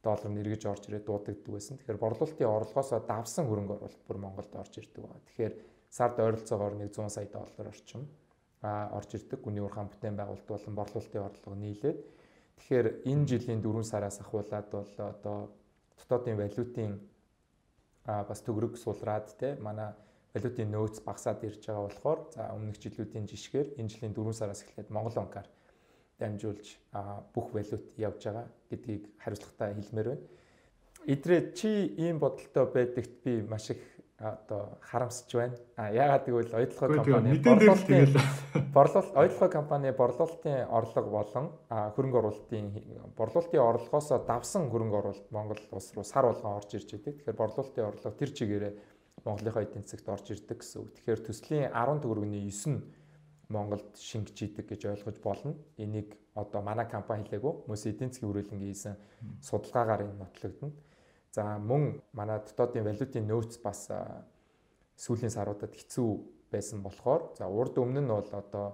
[0.02, 1.76] доллар нь эргэж орж ирээд дуудагддаг байсан.
[1.78, 5.26] Тэгэхээр борлуулалтын орлогоосоо давсан хөрөнгө оруулалт бүр Монголд орж ирдэг байна.
[5.30, 5.54] Тэгэхээр
[5.90, 8.08] сард ойролцоогоор 100 сая доллар орчим
[8.62, 9.38] а орж ирдэг.
[9.42, 11.98] Гүний уурхаан бүтээн байгуулалт болон борлуулалтын орлого нийлээд
[12.58, 15.38] тэгэхээр энэ жилийн 4 сараас ахуулаад бол одоо
[15.98, 16.92] дотоодын валютын
[18.04, 19.94] а бас төгрөг сулраад те манай
[20.34, 24.88] валютын нөөц багасаад ирж байгаа болохоор за өмнөх жилүүдийн жишгээр энэ жилийн 4 сараас эхлээд
[24.90, 25.46] Монгол банкар
[26.18, 26.66] дамжуулж
[27.34, 30.24] бүх валют явж байгаа гэдгийг хариуцлагатай хэлмээр байна.
[31.06, 33.82] Идрээ чи ийм бодолтой байдагт би маш их
[34.22, 35.56] одоо харамсаж байна.
[35.76, 42.66] А яагаад гэвэл ойдлогоо компани борлуулалтын борлуулалт ойдлогоо компани борлуулалтын орлого болон хөрөнгө оруулалтын
[43.18, 47.14] борлуулалтын орлогоос давсан хөрөнгө оруулалт Монгол улс руу сар болгон орж ирж байдаг.
[47.18, 48.72] Тэгэхээр борлуулалтын орлого тэр чигээрээ
[49.24, 50.90] Монголынхоо эдийн засагт орж ирдэг гэсэн үг.
[50.98, 52.80] Тэгэхээр төслийн 10 төгрөгийн 9 нь
[53.52, 55.54] Монголд шингэж идэг гэж ойлгож болно.
[55.76, 57.68] Энийг одоо манай компани хэлээгүй.
[57.68, 58.94] Хүмүүс эдийн засгийн хүрээлэнгийн хийсэн
[59.44, 60.72] судалгаагаар энэ нотлогдно.
[61.30, 63.92] За мөн манай дотоодын валютын нөөц бас
[64.96, 66.10] сүүлийн саруудад хэцүү
[66.52, 68.66] байсан болохоор за урд өмнө нь бол одоо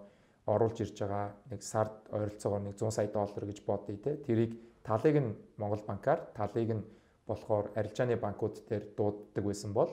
[0.46, 4.16] оруулж ирж байгаа нэг сард ойролцоогоор нэг 100 сая доллар гэж бодъё те.
[4.26, 6.86] Тэрийг талыг нь Монгол банкар, талыг нь
[7.28, 9.90] болохоор арилжааны банкуд дээр дууддаг байсан бол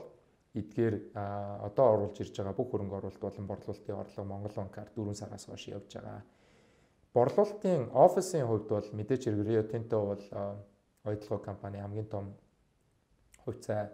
[0.55, 0.95] эдгээр
[1.67, 5.67] одоо оруулж ирж байгаа бүх хөрөнгө оруулалт болон борлуулалтын орлого Монгол банкар 4 сараас хойш
[5.67, 6.23] явж байгаа.
[7.13, 10.23] Борлуулалтын офисын хувьд бол мэдээж хэрэг Rio Tinto бол
[11.03, 12.25] ойдлогоо компани хамгийн том
[13.43, 13.91] хувьцаа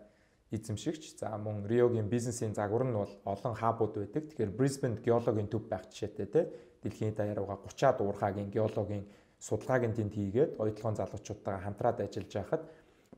[0.52, 1.18] эзэмшигч.
[1.18, 4.30] За мөн Риогийн бизнесийн загвар нь бол олон хабууд байдаг.
[4.30, 6.42] Тэгэхээр Brisbane геологийн төв байх жишээтэй те
[6.84, 9.06] дэлхийн даяарууга 30-аад уурхагийн геологийн
[9.40, 12.64] судалгааг нь тэнд хийгээд ойдлогоон залуучуудтайгаа хамтраад ажиллаж байхад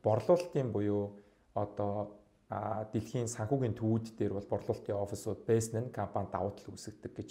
[0.03, 1.19] борлуулалтын буюу
[1.53, 2.22] одоо
[2.93, 7.29] дэлхийн санхүүгийн төвүүд дээр бол борлуулалтын офисууд нь компани давуу тал үүсгдэг гэж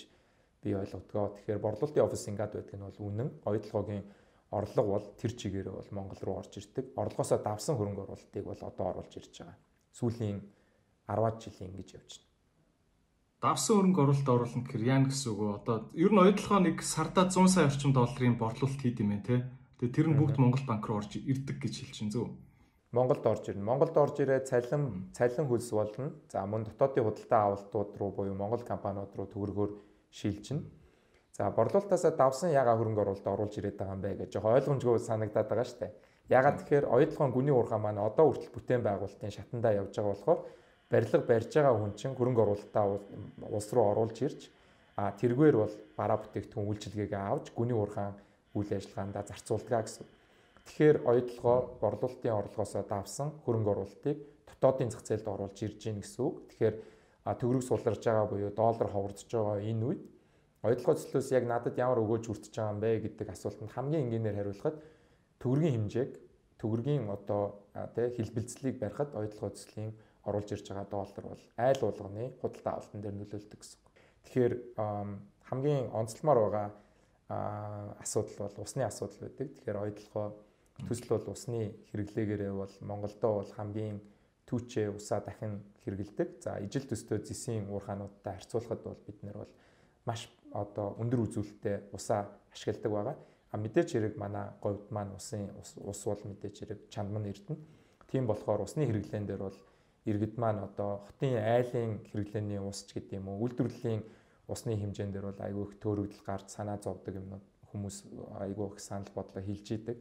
[0.63, 1.37] би ойлгодгоо.
[1.37, 3.31] Тэгэхээр борлуулалтын офис ингээд байдаг нь бол үнэн.
[3.47, 4.05] Ойдлогоогийн
[4.53, 6.93] орлого бол тэр чигээрээ бол Монгол руу орж ирдэг.
[6.97, 9.59] Орлогоосоо давсан хөрөнгө оруулалтыг бол одоо оруулж ирж байгаа.
[9.97, 10.39] Сүүлийн
[11.09, 12.31] 10-аад жилийн ингэж явж байна.
[13.43, 15.49] Давсан хөрөнгө оруулалт оруулна гэхээр яа гэсэн үг вэ?
[15.59, 19.37] Одоо ер нь ойдлогоо нэг сарда 100 сая орчим долларын борлуулалт хийд юм байна те.
[19.83, 22.31] Тэгээ тэр нь бүгд Монгол банк руу орж ирдэг гэж хэлчихин зөв.
[22.93, 23.65] Монголд орж ирнэ.
[23.65, 26.13] Монголд орж ирээд цалин цалин хөлс болно.
[26.29, 29.73] За мөн дотоодын худалдаа авалтууд руу буюу Монгол компаниуд руу төгрөгөөр
[30.13, 30.61] шилжинэ.
[31.33, 35.49] За борлуулалтаас давсан яга хөрөнгө оруулалт оруулж ирээд байгаа юм бэ гэж жоохон ойлгомжгүй санагдаад
[35.49, 35.93] байгаа шүү дээ.
[36.29, 40.41] Ягаад тэгэхээр оюутлогын гүний уурхаа маань одоо хүртэл бүтээн байгуулалтын шатандаа явж байгаа болохоор
[40.93, 42.85] барилга барьж байгаа хүн чинь хөрөнгө оруулалтаа
[43.49, 44.41] улс руу оруулж ирж
[45.01, 48.13] а тэргээр бол бараа бүтээгдэхүүн үйлчилгээгээ авч гүний уурхаан
[48.53, 50.05] үйл ажиллагаандаа зарцуулдаг гэсэн.
[50.67, 56.47] Тэгэхээр оюутлогоо борлуулалтын орлогоосоо давсан хөрөнгө оруулалтыг дотоодын зах зээлд оруулж ирж гин гэсэн үг.
[56.51, 56.77] Тэгэхээр
[57.27, 60.03] төгрөг суларж байгаа буюу доллар ховордож байгаа энэ үед
[60.63, 64.77] оюутлогоо төслөөс яг надад ямар өгөөж хүртэж байгаа юм бэ гэдэг асуултанд хамгийн энгийнээр хариулахад
[65.43, 66.11] төгрөгийн хэмжээг
[66.63, 67.43] төгрөгийн одоо
[67.95, 69.91] тий хэлбэлцлийг барихад оюутлогоо төслийн
[70.23, 73.81] оруулж ирж байгаа доллар бол айл болгоны худалдаа авалтан дээр нөлөөлдөг гэсэн.
[74.23, 74.55] Тэгэхээр
[75.51, 76.69] хамгийн онцлмоор байгаа
[77.99, 79.51] асуудал бол усны асуудал байдаг.
[79.51, 80.27] Тэгэхээр оюутлогоо
[80.89, 83.99] Төсөл бол усны хэрэглээгээрээ бол Монголдоо бол хамгийн
[84.47, 86.29] түүчээ усаа дахин хэрэгэлдэг.
[86.43, 89.53] За ижил төстэй зэсийн уурхаануудтай харьцуулахад бол бид нар бол
[90.05, 93.17] маш одоо өндөр үзүүлэлттэй усаа ашигладаг байгаа.
[93.53, 97.61] А мэдээч хэрэг манай говьд маань усын ус бол мэдээч хэрэг чанам нь эрдэнэ.
[98.11, 99.59] Тийм болохоор усны хэрэглэн дээр бол
[100.05, 104.03] иргэд маань одоо хотын айлын хэрэглээний ус ч гэдэг юм уу үйлдвэрлэлийн
[104.49, 107.41] усны хэмжээн дээр бол айгүй их төөрөгдөл гарч санаа зовдөг юм
[107.71, 107.97] хүмүүс
[108.45, 109.97] айгүй их санал бодлоо хилж идэг.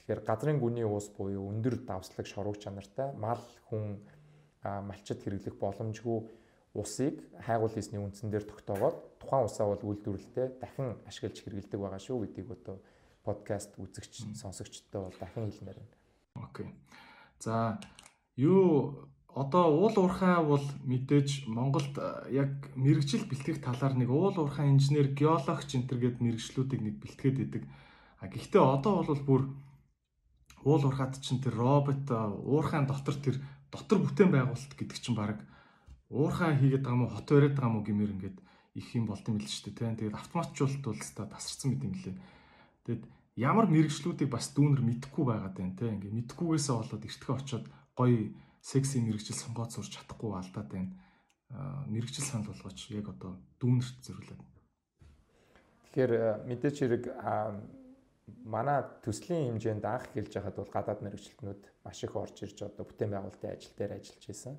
[0.00, 4.00] Тэгэхээр газрын гүний уус буюу өндөр давслаг шорог чанартай мал хүн
[4.64, 6.18] малчид хэрэглэх боломжгүй
[6.74, 12.24] усыг хайгуул хийсний үндсэн дээр тогтоогоод тухайн усаа бол үйлдвэрлэлтэд дахин ашиглаж хэрэгэлдэг байгаа шүү
[12.24, 12.76] гэдгийг одоо
[13.24, 15.96] подкаст үзэгч сонсогчдод бол дахин хэлмээр байна.
[16.46, 16.68] Окей.
[17.38, 17.80] За
[18.36, 21.94] юу одоо уул уурхай бол мэдээж Монголд
[22.30, 27.64] яг мэрэгжил бэлтгэх талаар нэг уул уурхай инженер, геологч энтер гээд мэрэгчлүүдийг нэг бэлтгээд идэг.
[28.20, 29.42] А гэхдээ одоо бол бүр
[30.64, 33.36] уул уурхайд чинь тэр робот уурхайн дотор тэр
[33.72, 35.40] дотор бүтээн байгуулалт гэдэг чинь баг
[36.10, 38.38] уурхай хийгээд байгаа мó хот бариад байгаа мó гэмээр ингээд
[38.74, 39.96] их юм болт юм л шүү дээ тийм.
[39.96, 42.16] Тэгээд автоматжуулалт бол та тасарсан мэт юм лээ.
[42.86, 43.02] Тэгэд
[43.38, 45.98] ямар мэрэгчлүүдийг бас дүүнер мэдхгүй байгаад байна тийм.
[45.98, 47.66] Ингээд мэдхгүйгээсээ болоод эртхэ очоод
[47.98, 48.20] гоё
[48.62, 50.90] секси мэрэгжил сонгоод сурч чадахгүй алдаад байна.
[51.90, 54.42] мэрэгжил санал болгооч яг одоо дүүнерт зориулаад.
[55.90, 56.12] Тэгэхээр
[56.46, 57.04] мэдээч хэрэг
[58.44, 63.10] манай төслийн хэмжээнд анх эхэлж байхад бол гадаад мэрэгчлэтнүүд маш их орж ирж одоо бүтээн
[63.12, 64.54] байгуулалтын ажил дээр ажиллаж байсан.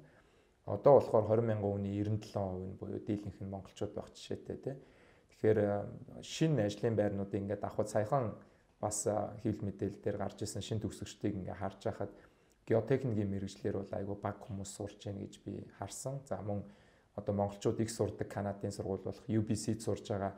[0.66, 4.76] Одоо болохоор 20 мянган хүний 97% нь буюу дийлэнх нь монголчууд байх жишээтэй тий.
[5.30, 5.60] Тэгэхээр
[6.22, 8.38] шинэ ажлын байрнуудыг ингээд авахд саяхан
[8.80, 12.14] бас хэвлэл мэдээлэл дээр гарч исэн шинэ төгсөгчдийг ингээд харж байхад
[12.70, 16.22] геотехникийн мэрэгжлэр бол айгүй баг хүмүүс сурч байна гэж би харсан.
[16.30, 16.62] За мөн
[17.16, 20.34] одоо монголчууд их сурдаг Канадын сургууль болох UBC-д сурж байгаа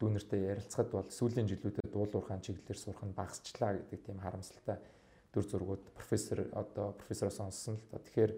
[0.00, 4.78] дүүнертэй ярилцахад бол сүүлийн жилүүдэд уул уурхайн чиглэлээр сурах нь багасчлаа гэдэг тийм харамсалтай
[5.32, 8.00] дүр зургууд профессор одоо профессороос сонссон л доо.
[8.02, 8.32] Тэгэхээр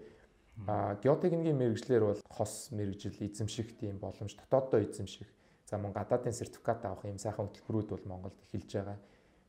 [1.03, 5.29] геотехникийн мэрэгжлэр бол хос мэрэгжил эзэмших тийм боломж дотооддоо эзэмших.
[5.69, 8.97] За мөн гадаадын сертификат авах юм сайхан хөтөлбөрүүд бол Монголд эхэлж байгаа.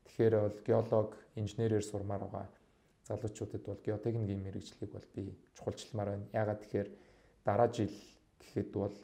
[0.05, 2.49] Тэгэхээр бол геолог, инженерээр сурмаар байгаа
[3.09, 6.25] залуучуудад бол геотехникийн мэрэгжлийг бол би чухалчилмаар байна.
[6.33, 6.89] Ягаад тэгэхээр
[7.43, 7.93] дараа жил
[8.41, 8.97] гэхэд бол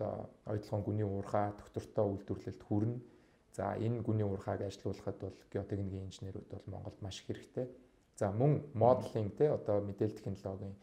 [0.45, 2.99] ойлгон гүний уурхаа доктортой үйлдвэрлэлд хүрнэ.
[3.55, 7.67] За энэ гүний уурхааг ажилуулахад бол геотехникийн инженерүүд бол Монголд маш хэрэгтэй.
[8.15, 10.75] За мөн моделинг те одоо мэдээлэл технологийн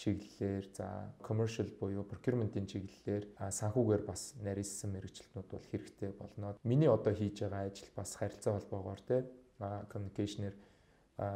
[0.00, 6.56] чиглэлээр за commercial буюу procurement-ийн чиглэлээр санхүүгээр бас нарийнсан мэрэгчлэтнүүд бол хэрэгтэй болно.
[6.64, 9.28] Миний одоо хийж байгаа ажил бас харилцаа холбоогоор те
[9.60, 10.56] communication-ээр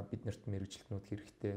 [0.08, 1.56] биднэрт мэрэгчлэтнүүд хэрэгтэй.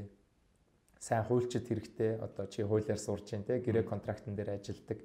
[1.00, 2.18] Сайн хуульчид хэрэгтэй.
[2.22, 5.00] Одоо чи хуулиар сурж дээ те гэрээ контрактн дээр ажилдаг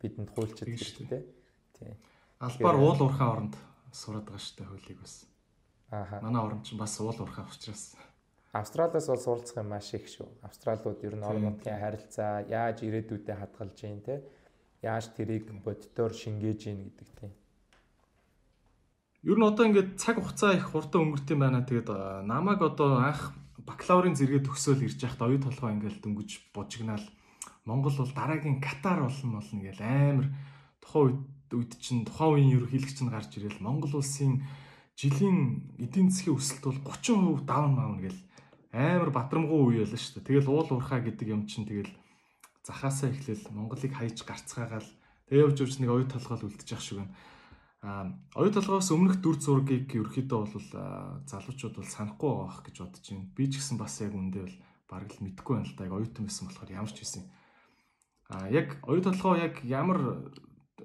[0.00, 1.22] бидэнд хуульчид хэрэгтэй.
[1.76, 1.94] Тий.
[2.40, 3.54] Албаар уул уурхай оронд
[3.92, 5.14] сураад байгаа шүү дээ хуулийг бас.
[5.90, 6.20] Ааха.
[6.24, 7.96] Манай орон ч бас уул уурхай учраас
[8.60, 10.28] Австралиас бол суралцах юм маш их шүү.
[10.42, 14.24] Австралиуд ер нь орон нутгийн харилцаа яаж ирээдүйдээ хадгалж гин те
[14.80, 17.32] яаж тэрийг боддоор шингээж гин гэдэг тийм.
[19.28, 21.68] Ер нь одоо ингээд цаг хугацаа их хурдан өнгөрт юм байна.
[21.68, 21.88] Тэгээд
[22.24, 27.06] намайг одоо анх бакалаврын зэрэгээ төгсөөл ирж байхад оюу толгой ингээд дөнгөж бужигнаал
[27.66, 30.26] Монгол бол дараагийн Катар болно болно гэж амар
[30.80, 34.46] тухайн үед чинь тухайн үеийн ерөнхийлөгч нь гарч ирэл Монгол улсын
[34.94, 38.20] жилийн эдийн засгийн өсөлт бол 30% даун маавна гэл
[38.72, 40.28] амар батрамгуу үе байлаа шүү дээ.
[40.30, 41.92] Тэгэл уул уурхаа гэдэг юм чинь тэгэл
[42.66, 44.88] захаасаа эхлээл Монголыг хайж гарцгаагаал
[45.28, 47.14] тэг явж явж нэг оюу толгойл үлдчих шиг байна.
[47.86, 50.68] Оюу толгоос өмнөх дүр зургийг ерөөхдөө бол
[51.30, 53.30] залуучууд бол санахгүй байгаах гэж бодож байна.
[53.38, 54.56] Би ч гэсэн бас яг үндэ бол
[54.90, 55.86] бараг л мэдэхгүй байна л да.
[55.86, 57.22] Яг оюутан байсан болохоор ямар ч байсан.
[58.26, 60.18] А яг оюу толгоо яг ямар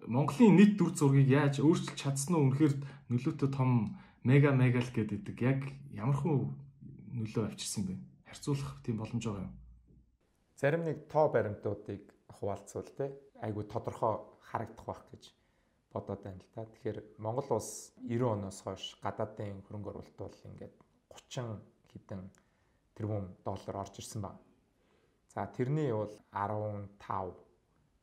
[0.06, 2.74] Монголын нийт дүр зургийг яаж өөрчилж чадсан уу үнэхээр
[3.10, 6.54] нөлөөтэй том мега мега л гэдэг яг ямархуу
[7.18, 7.98] нөлөө авчирсан бэ?
[8.30, 9.58] Харьцуулах тийм боломж байгаа юм.
[10.54, 13.10] Зарим нэг тоо баримтуудыг хуваалцвал те
[13.42, 15.41] айгүй тодорхой харагдах байх гэж
[15.94, 16.66] бодоод байна л та.
[16.66, 20.76] Тэгэхээр Монгол улс 90 оноос хойш гадаадын хөрөнгө оруулалт бол ингээд
[21.12, 21.60] 30
[21.92, 22.22] хэдэн
[22.96, 24.40] тэрбум доллар орж ирсэн байна.
[25.34, 26.98] За тэрний бол 15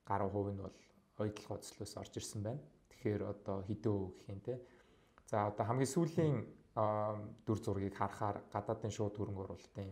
[0.08, 0.78] гаруй хувь нь бол
[1.18, 2.60] ойдлогоо төслөөс орж ирсэн байна.
[2.88, 4.60] Тэгэхээр одоо хэдөө гэх юм те.
[5.26, 6.36] За одоо хамгийн сүүлийн
[7.46, 9.90] дүр зургийг харахаар гадаадын шууд хөрөнгө оруулалтын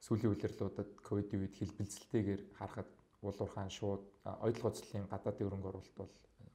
[0.00, 2.88] сүүлийн удирлуудад ковидын үед хэлбэлцэлтэйгээр харахад
[3.20, 6.12] улуурхаан шууд оюутлын гоцлын гадаадын хөрөнгө оруулалт бол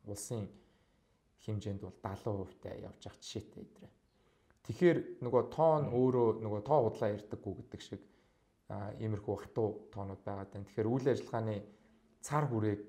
[0.07, 0.49] улсын
[1.45, 3.91] хэмжээнд бол 70% таа явж байгаа жишээтэй идрээ.
[4.65, 8.01] Тэгэхээр нөгөө тоон өөрөө нөгөө тоо худлаа ярьдаггүй гэдэг шиг
[8.97, 10.65] иймэрхүү хатуу тоонууд байгаад байна.
[10.65, 11.55] Тэгэхээр үйл ажиллагааны
[12.25, 12.83] цар хүрээг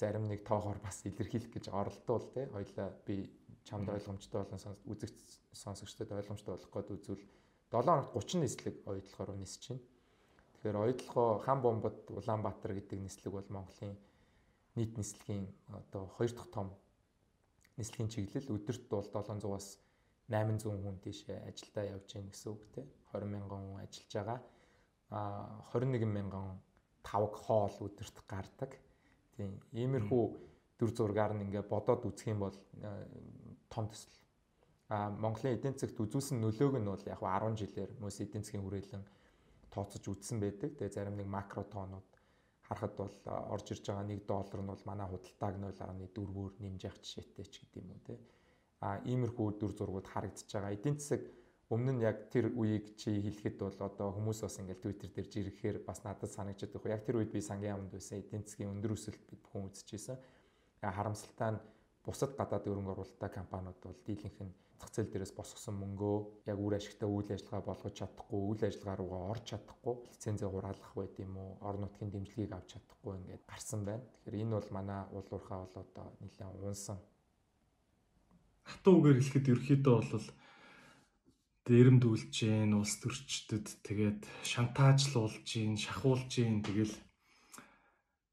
[0.00, 3.28] зарим нэг тоогоор бас илэрхийлэх гэж оролдвол тий хоёлаа би
[3.68, 5.18] чамд ойлгомжтой болон үзэгч
[5.52, 7.24] сонсогчдод ойлгомжтой болох гээд үзвэл
[7.68, 9.84] 7 хоногт 30 нислэг ойдлохоор нисэж байна.
[10.56, 13.94] Тэгэхээр ойдлохоо хан бомбод Улаанбаатар гэдэг нислэг бол Монголын
[14.78, 15.46] нийт нислэгийн
[15.80, 16.68] одоо хоёр дахь том
[17.76, 19.68] нислэгийн чиглэл өдөрт бол 700-аас
[20.28, 22.84] 800 хүн тийшээ ажилдаа явж гин гэсэн үг те.
[23.12, 24.40] 20 мянган хүн ажиллаж байгаа.
[25.10, 25.20] А
[25.72, 26.60] 21 мянган
[27.02, 28.76] тавг хоол өдөрт гардаг.
[29.36, 29.56] Тийм.
[29.72, 30.22] Иймэрхүү
[30.78, 32.56] дүр зургаар нь ингээ бодоод үзэх юм бол
[33.72, 34.14] том төсөл.
[34.92, 39.04] А Монголын эдийн засгт үзүүлсэн нөлөөг нь бол яг 10 жилээр мөс эдийн засгийн хүрээлэн
[39.72, 40.76] тооцож үзсэн байдаг.
[40.76, 42.17] Тэгээ зарим нэг макро тоонууд
[42.68, 43.14] харахад бол
[43.54, 47.88] орж ирж байгаа 1 доллар нь бол манай худалдааг 0.4-өөр нэмж явах жишээтэй ч гэдэм
[47.88, 48.14] үү те.
[48.84, 50.76] А иймэрхүү дүр зургууд харагдаж байгаа.
[50.76, 51.22] Эдийн засаг
[51.72, 55.76] өмнө нь яг тэр үеийг чи хэлэхэд бол одоо хүмүүс бас ингээл Twitter дээр жирэхээр
[55.88, 56.92] бас надад санагдчихад байхгүй.
[56.92, 60.16] Яг тэр үед би сангийн яамд байсан эдийн засгийн өндөр өсөлт бид бүхэн үзчихсэн.
[60.84, 61.62] Харамсалтай нь
[62.04, 66.16] бусад гадаад өрөнгө оруулалттай компаниуд бол дийлэнх нь зах зээл дээрээс босгосон мөнгөө
[66.50, 71.14] яг үр ашигтай үйл ажиллагаа болгож чадахгүй, үйл ажиллагаа руугаа орж чадахгүй, лицензээ хураалгах байд
[71.18, 74.06] юм уу, орон нутгийн дэмжлэгийг авч чадахгүй ингээд гарсан байна.
[74.06, 76.98] Тэгэхээр энэ бол манай уулуурхаа бол одоо нэлээд унсан.
[78.62, 80.26] Хатуу үгээр хэлэхэд ерөөхдөө бол
[81.68, 86.96] дээрэмдүүлж гин улс төрчдөд тэгээд шантаажлуулж гин шахуулж гин тэгэл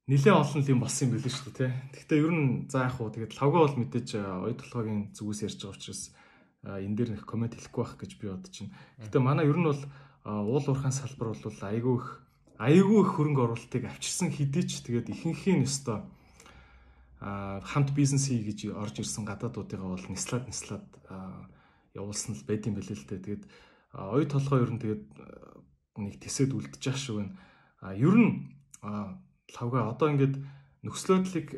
[0.08, 1.72] нэлээ олон юм болсон юм билээ шүү дээ тий.
[1.92, 5.76] Гэхдээ ер нь за яг хуу тэгээд лавга бол мэдээж оюут толгойн зүгээс ярьж байгаа
[5.76, 6.02] учраас
[6.66, 8.74] энэ дээр нэг комент хэлэхгүй байх гэж би бодож байна.
[8.98, 9.82] Гэхдээ манай ер нь бол
[10.26, 12.08] уул уурхайн салбар бол айгүй их
[12.58, 16.02] айгүй их хөрөнгө оруулалтыг авчирсан хэдий ч тэгээд ихэнхийн өстой
[17.20, 20.86] хамт бизнес хий гэж орж ирсэн гадаадуудыгаа бол нислаад нислаад
[21.94, 23.24] явуулсан л байдсан байлээ л дээ.
[23.24, 23.44] Тэгээд
[23.96, 25.04] оюу толгой ер нь тэгээд
[25.96, 27.32] нэг тэсэд үлдчих шиг байна.
[27.96, 28.52] Ер нь
[28.82, 30.36] лавга одоо ингээд
[30.84, 31.56] нөхцөлөдлийг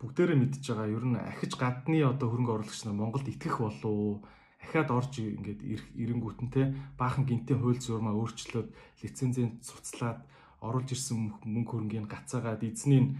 [0.00, 0.88] бүгдээрээ мэдж байгаа.
[0.88, 4.24] Ер нь ахиж гадны одоо хөрөнгө оруулагч нар Монголд итгэх болов
[4.64, 5.60] ахаад орж ингээд
[5.96, 8.68] эренгүүт нь те баахан гинтийн хууль зурмаа өөрчлөөд
[9.04, 10.20] лицензийн цуцлаад
[10.60, 13.16] оруулж ирсэн мөнгө хөрөнгийн гацаагаад эзнийг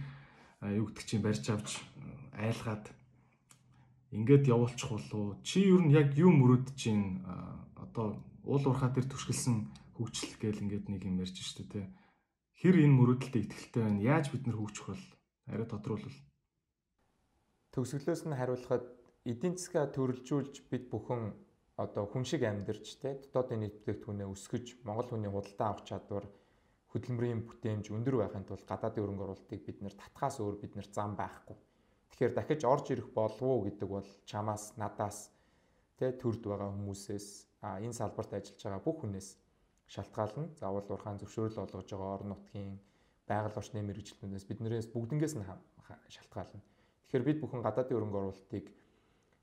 [0.61, 1.81] юу гэдэг чинь барьж авч
[2.37, 2.85] айлгаад
[4.13, 7.25] ингээд явуулчих болов чи ер нь яг юу мөрөд чинь
[7.77, 9.55] одоо уул уурхаа дээр түшгэлсэн
[9.97, 11.89] хөгжил гээл ингээд нэг юм ярьж штэ тэ
[12.61, 14.01] хэр энэ мөрөдөлтөд ихтэй байна?
[14.01, 15.05] Яаж бид нар хөгжих бол
[15.49, 16.17] арай тодруулбал
[17.73, 18.85] төгсгөлөөс нь хариулахад
[19.31, 21.23] эдийн засгаа төрөлжүүлж бид бүхэн
[21.83, 26.25] одоо хүн шиг амьдарч те дотоодын нийт бүтээгдэхүүнээ өсгөж Монгол хүний худалдаа авах чадвар
[26.91, 31.15] хөдөлмөрийн бүтээмж өндөр байхын тулд гадаадын өрөнгө оруулалтыг бид нэр татхаас өөр бид нэр зам
[31.15, 31.57] байхгүй
[32.11, 35.33] Тэгэхээр дахиж орж ирэх болов уу гэдэг бол чамаас надаас
[35.97, 37.27] тэ төрд байгаа хүмүүсээс
[37.65, 39.29] а энэ салбарт ажиллаж байгаа бүх хүнээс
[39.89, 40.53] шалтгаална.
[40.59, 42.77] Заавал урхаан зөвшөөрөл олгож байгаа орон нутгийн
[43.25, 45.47] байгаль орчны мэрэгчлэнээс биднээс бүгднгээс нь
[46.13, 46.61] шалтгаална.
[47.11, 48.65] Тэгэхээр бид бүхэн гадаадын өрөнгө оруулалтыг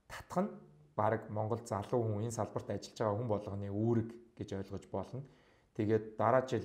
[0.09, 0.51] татах нь
[0.97, 4.09] баг Монгол залуу хүн энэ салбарт ажиллаж байгаа хүн болгоны үүрэг
[4.41, 5.21] гэж ойлгож болно.
[5.77, 6.65] Тэгээд дараа жил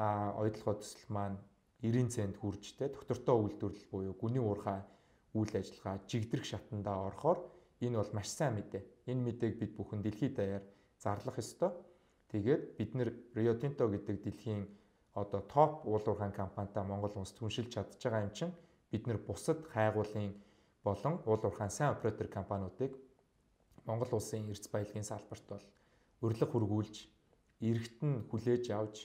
[0.00, 1.36] а ойдлогоо төсөл маань
[1.84, 4.80] 90 цент хүрж тэ доктортой үйлдвэрлэл буюу гүний уурхай
[5.36, 7.38] үйл ажиллагаа жигдэрх шатандаа орохоор
[7.84, 9.12] энэ бол маш сайн мэдээ.
[9.12, 10.64] Энэ мэдээг бид бүхэн дэлхийд даяар
[10.96, 11.76] зарлах ёстой.
[12.32, 14.64] Тэгээд бид нэр Rio Tinto гэдэг дэлхийн
[15.12, 18.52] одоо топ уулуурхайн компанитай Монгол улс түншилж чадж байгаа юм чинь
[18.92, 20.36] бид нэр бусад хайгуулын
[20.84, 22.92] болон уулуурхайн сайн оператор компаниудыг
[23.88, 25.64] Монгол улсын эрдэс баялагын салбарт бол
[26.22, 26.96] урилга хүргүүлж,
[27.68, 28.96] эргэтэн хүлээж авч,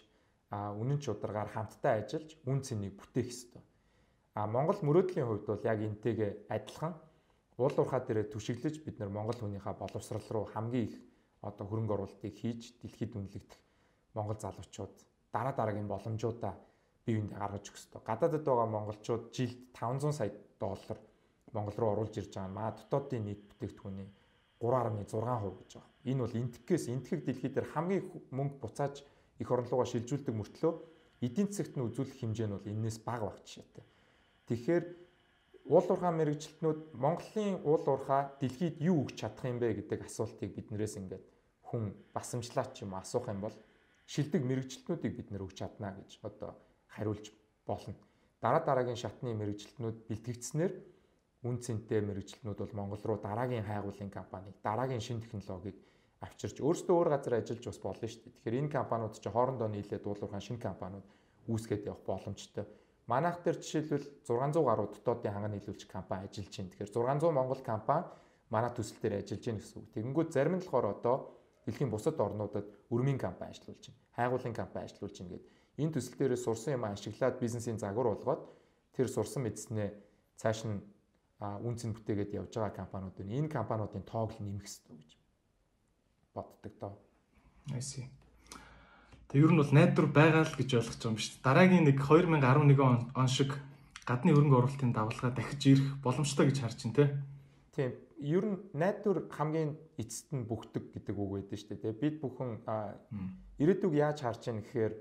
[0.53, 3.63] а үнэн чударгаар хамтдаа ажиллаж үн цэнийг бүтээх ёстой.
[4.37, 6.93] А Монгол мөрөөдлийн хувьд бол яг энтэйгээ адилхан
[7.57, 10.95] уул уурхаа дээрээ түшиглэж бид нар Монгол хүнийхээ боловсрал руу хамгийн их
[11.41, 13.59] одоо хөрөнгө оруулалтыг хийж дэлхийд үнэлэгдэх
[14.13, 14.93] Монгол залуучууд
[15.33, 16.53] дараа дараагийн боломжуудаа
[17.07, 18.01] бие биендээ гаргаж өгөх ёстой.
[18.03, 20.99] Гадаадд байгаа монголчууд жилд 500 сая доллар
[21.55, 22.51] Монгол руу оруулж ирж байгаа.
[22.51, 24.09] Маа дотоодын нийт бүтээгдэхүүний
[24.59, 25.91] 3.6% гэж байгаа.
[26.03, 28.03] Энэ бол энтгэхээс энтгэх дэлхий дээр хамгийн
[28.35, 28.95] мөнгө буцааж
[29.39, 30.73] их руугаа шилжүүлдэг мөртлөө
[31.23, 33.85] эдийн засагт нь үзүүлэх хэмжээ нь бол энээс бага баг жишээтэй.
[34.49, 34.83] Тэгэхээр
[35.71, 40.95] уул уурхай мэрэгчлэтнүүд Монголын уул уурхай дэлхийд юу өгч чадах юм бэ гэдэг асуултыг биднээс
[40.99, 41.25] ингээд
[41.67, 43.55] хүн басамжлаач юм асуух юм бол
[44.07, 46.55] шилдэг мэрэгчлэтнүүдийг бид нэр өгч чадна гэж одоо
[46.97, 47.31] хариулж
[47.69, 47.93] болно.
[48.41, 50.73] Дараа дараагийн шатны мэрэгчлэтнүүд бэлтгэгдснээр
[51.45, 55.77] үн цэнтэй мэрэгчлэтнүүд бол Монгол руу дараагийн хайгуулын компани, дараагийн шин технологиг
[56.21, 58.33] авчирч өөрсдөө өөр газар ажиллаж бас болно шүү дээ.
[58.33, 61.05] Тэгэхээр энэ компаниуд чи хоорондоо нийлээд уулуурхайн шинэ компаниуд
[61.45, 62.65] үүсгээд явах боломжтой.
[63.05, 66.71] Манайх дээр жишээлбэл 600 гаруй дотоодын ханган нийлүүлж компани ажиллаж байна.
[66.73, 68.05] Тэгэхээр 600 Монгол компани
[68.49, 69.87] манай төсөл дээр ажиллаж байна гэсэн үг.
[69.93, 71.15] Тэгэнгүүт зарим нь болохоор одоо
[71.69, 74.01] дэлхийн бусад орнуудад өрмийн компани ажиллуулж байна.
[74.17, 75.56] Хайгуулын компани ажиллуулж байна гэдэг.
[75.77, 78.41] Энэ төсөл дээрээ сурсан юм ашиглаад бизнесийн загвар болгоод
[78.97, 79.89] тэр сурсан мэдснээ
[80.41, 80.81] цааш нь
[81.39, 85.11] үнцэн бүтээгээд явж байгаа компаниуд энэ компаниудын тоог л нэмэх хэрэгтэй гэж
[86.33, 86.93] боддог доо.
[87.77, 88.09] See.
[89.27, 91.45] Тэг ер нь бол найдвар байгаа л гэж ойлгож байгаа юм шүү дээ.
[91.45, 93.51] Дараагийн нэг 2011 он он шиг
[94.07, 97.05] гадны хөрөнгө оруулалтын давалгаа дахиж ирэх боломжтой гэж харж байна те.
[97.75, 97.91] Тийм.
[98.17, 102.01] Ер нь найдвар хамгийн эцэст нь бүгдэг гэдэг үг байдаг шүү дээ.
[102.01, 102.63] Бид бүхэн
[103.61, 104.93] ирээдүг яаж харж байна гэхээр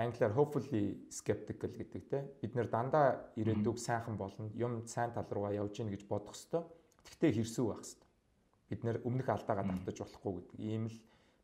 [0.00, 2.18] англиар hopefully skeptical гэдэг те.
[2.40, 4.50] Бид нэр дандаа ирээдүг сайхан болно.
[4.54, 6.64] Юм сайн тал руугаа явж гин гэж бодох хэвээр.
[7.04, 8.08] Тэгтээ хэрсүү байх хэвээр.
[8.70, 10.98] Бид нэр өмнөх алдаагаа давтаж болохгүй гэдэг ийм л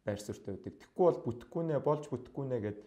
[0.06, 0.74] байр суурьтай байдаг.
[0.78, 2.80] Тэгэхгүй бол бүтэхгүй нэ болж бүтэхгүй нэ гэд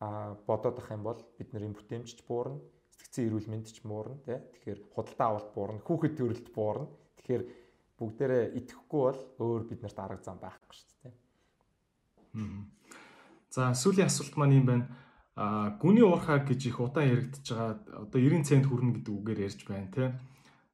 [0.00, 2.60] а бодоод ах юм бол бид нэр бүтээмжч буурна,
[2.94, 4.38] сэтгцэн эрүүл мэнд ч буурна тий.
[4.38, 6.86] Тэгэхээр худалдаа авалт буурна, хүүхэд төрөлт буурна.
[7.18, 7.42] Тэгэхээр
[7.98, 11.14] бүгдээрээ итгэхгүй бол өөр бид нарт арга зам байхгүй шүү дээ.
[13.50, 14.86] За сүүлийн асуулт маань юм байна.
[15.38, 17.78] А гүний уурхаа гэж их удаан яригдж байгаа.
[18.10, 20.10] Одоо 90 цент хүрнэ гэдэг үгээр ярьж байна тий.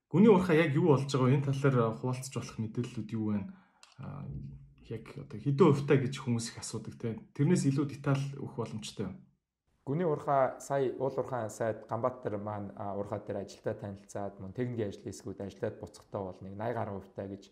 [0.09, 1.37] Гүний уурхаа яг юу болж байгаа вэ?
[1.37, 3.53] Энэ талаар хуваалцаж болох мэдээллүүд юу байна?
[4.89, 7.17] яг одоо хэдэн хувьтай гэж хүмүүс их асуудаг те.
[7.37, 9.17] Тэрнээс илүү деталь өгөх боломжтой юм.
[9.85, 15.05] Гүний урхаа сая уул урхаан сайд Ганбаатар маань урхаа дээр ажилдаа танилцаад мөн техникийн ажил
[15.05, 17.45] хийсгүүд ажилдаад буцахтаа бол нэг 80 гаруй хувьтай гэж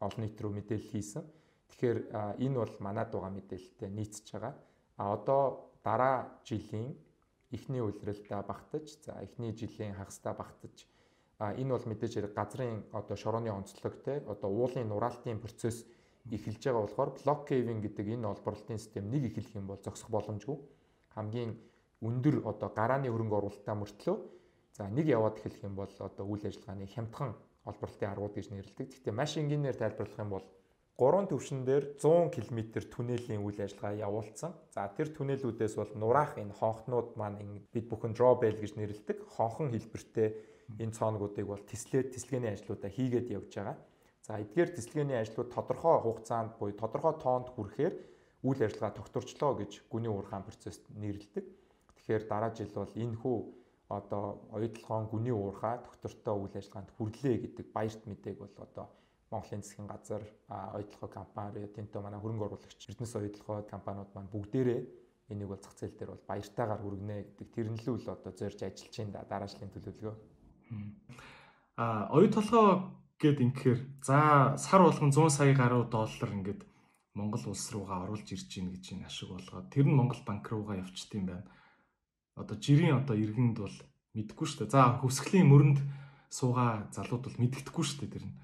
[0.00, 1.24] олон нийт рүү мэдээлэл хийсэн.
[1.72, 1.98] Тэгэхээр
[2.44, 4.54] энэ бол манад байгаа мэдээлэлтэй нийцж байгаа.
[4.96, 6.96] А одоо дараа жилийн
[7.50, 10.86] эхний үйлрэлтэ багтаж, за эхний жилийн хагастай багтаж
[11.40, 15.84] энэ бол мэдээж газрын одоо шорооны онцлог те одоо уулын нураалтын процесс
[16.30, 20.56] эхэлж байгаа болохоор блок caving гэдэг энэ олборлолтын систем нэг эхлэх юм бол зогсох боломжгүй.
[21.14, 21.58] Хамгийн
[22.00, 24.16] өндөр одоо гарааны хөрөнгө оруулалтаа мөртлөө
[24.78, 27.34] за нэг яваад эхлэх юм бол одоо үйл ажиллагааны хямдхан
[27.66, 28.86] олборлолтын аргууд гэж нэрлэдэг.
[28.94, 30.46] Гэхдээ маш энгийнээр тайлбарлах юм бол
[30.94, 34.54] гурван төвшин дээр 100 км түнэлийн үйл ажиллагаа явуулсан.
[34.70, 39.18] За тэр түнэлүүдээс бол нураах энэ хонхнууд маань бид бүхэн drawbell гэж нэрлэдэг.
[39.34, 40.28] Хонхон хэлбэртэй
[40.78, 43.76] энэ цооногуудыг бол тислээд тислэгээний ажлуудаа хийгээд явж байгаа.
[44.22, 47.94] За эдгээр тислэгээний ажлууд тодорхой хугацаанд буюу тодорхой тоонд хүрэхээр
[48.46, 51.44] үйл ажиллагаа тогтворчлоо гэж гүний уурхаан процесс нэрлэдэг.
[51.98, 53.36] Тэгэхээр дараа жил бол энэ хүү
[53.90, 58.86] одоо оюутлогоон гүний уурхаа тогтвортой үйл ажиллагаанд хүрлээ гэдэг баярт мэдээг бол одоо
[59.30, 64.80] Монголын засгийн газар, оюутлогоо компани, тэнтөө манай хөрөнгө оруулагч, Эрдэнэс оюутлогоо компаниуд маань бүгдээрээ
[65.30, 69.24] энийг бол зах зээл дээр бол баяртайгаар хүргэнэ гэдэг тэрнлүүл одоо зорж ажиллаж байна да
[69.24, 70.14] дараа жилийн төлөвлөгөө.
[71.76, 72.68] А оюу толгой
[73.18, 76.62] гээд ингэхээр за сар болгон 100 сая гаруй доллар ингээд
[77.14, 80.76] Монгол улс руугаа оруулж ирж гин гэж энэ ашиг болгоод тэр нь Монгол банк руугаа
[80.82, 81.46] явчт юм байна.
[82.36, 83.76] Одоо жирийн одоо иргэнд бол
[84.18, 84.74] мэдгүй шүү дээ.
[84.74, 85.78] За хөсгөлийн мөрөнд
[86.28, 88.34] суугаа залууд бол мэддэхгүй шүү дээ тэр нь.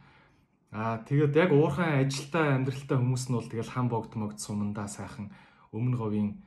[0.71, 5.35] Аа тэгээд яг уурхайн ажилтаа амьдралтай хүмүүс нь бол тэгэл хам богд могд сумандаа сайхан
[5.75, 6.39] өмнө говийн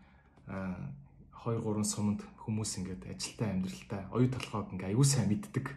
[0.47, 5.75] 2 3 суманд хүмүүс ингээд ажилтаа амьдралтай оюу толгойг ингээ аюу сайн мэддэг.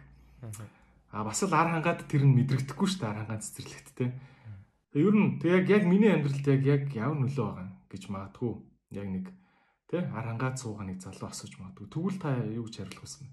[1.11, 4.15] А бас л ар хангаад тэр нь мэдрэгдэхгүй шүү дээ ар хангаан цэцэрлэгт те.
[4.95, 8.51] Тэг ер нь тэг яг яг миний амьдралд яг яг ямар нөлөө байгаа гэж магадгүй
[8.95, 9.25] яг нэг
[9.91, 11.87] те ар хангаад суугаа нэг залуу асууж магадгүй.
[11.91, 13.27] Тэгвэл та юу гэж хариулах вэ?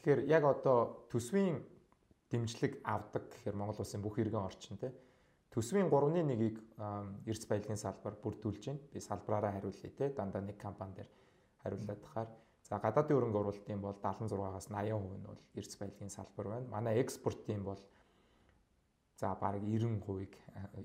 [0.00, 1.60] Тэгэхээр яг одоо төсвийн
[2.32, 4.90] дэмжлэг авдаг гэхээр Монгол улсын бүх иргэн орчин те
[5.52, 6.56] төсвийн 3-ны 1-ийг
[7.28, 8.80] эрс баялагын салбар бүрдүүлж байна.
[8.88, 11.10] Би салбараараа хариулъя те дандаа нэг компани дээр
[11.60, 12.28] хариулаад тахаар
[12.72, 16.70] За гадаадын хөрөнгө оруулалтын бол 76-аас 80% нь бол эрдэс баялагын салбар байна.
[16.70, 17.80] Манай экспортын бол
[19.20, 20.32] за бараг 90%-ыг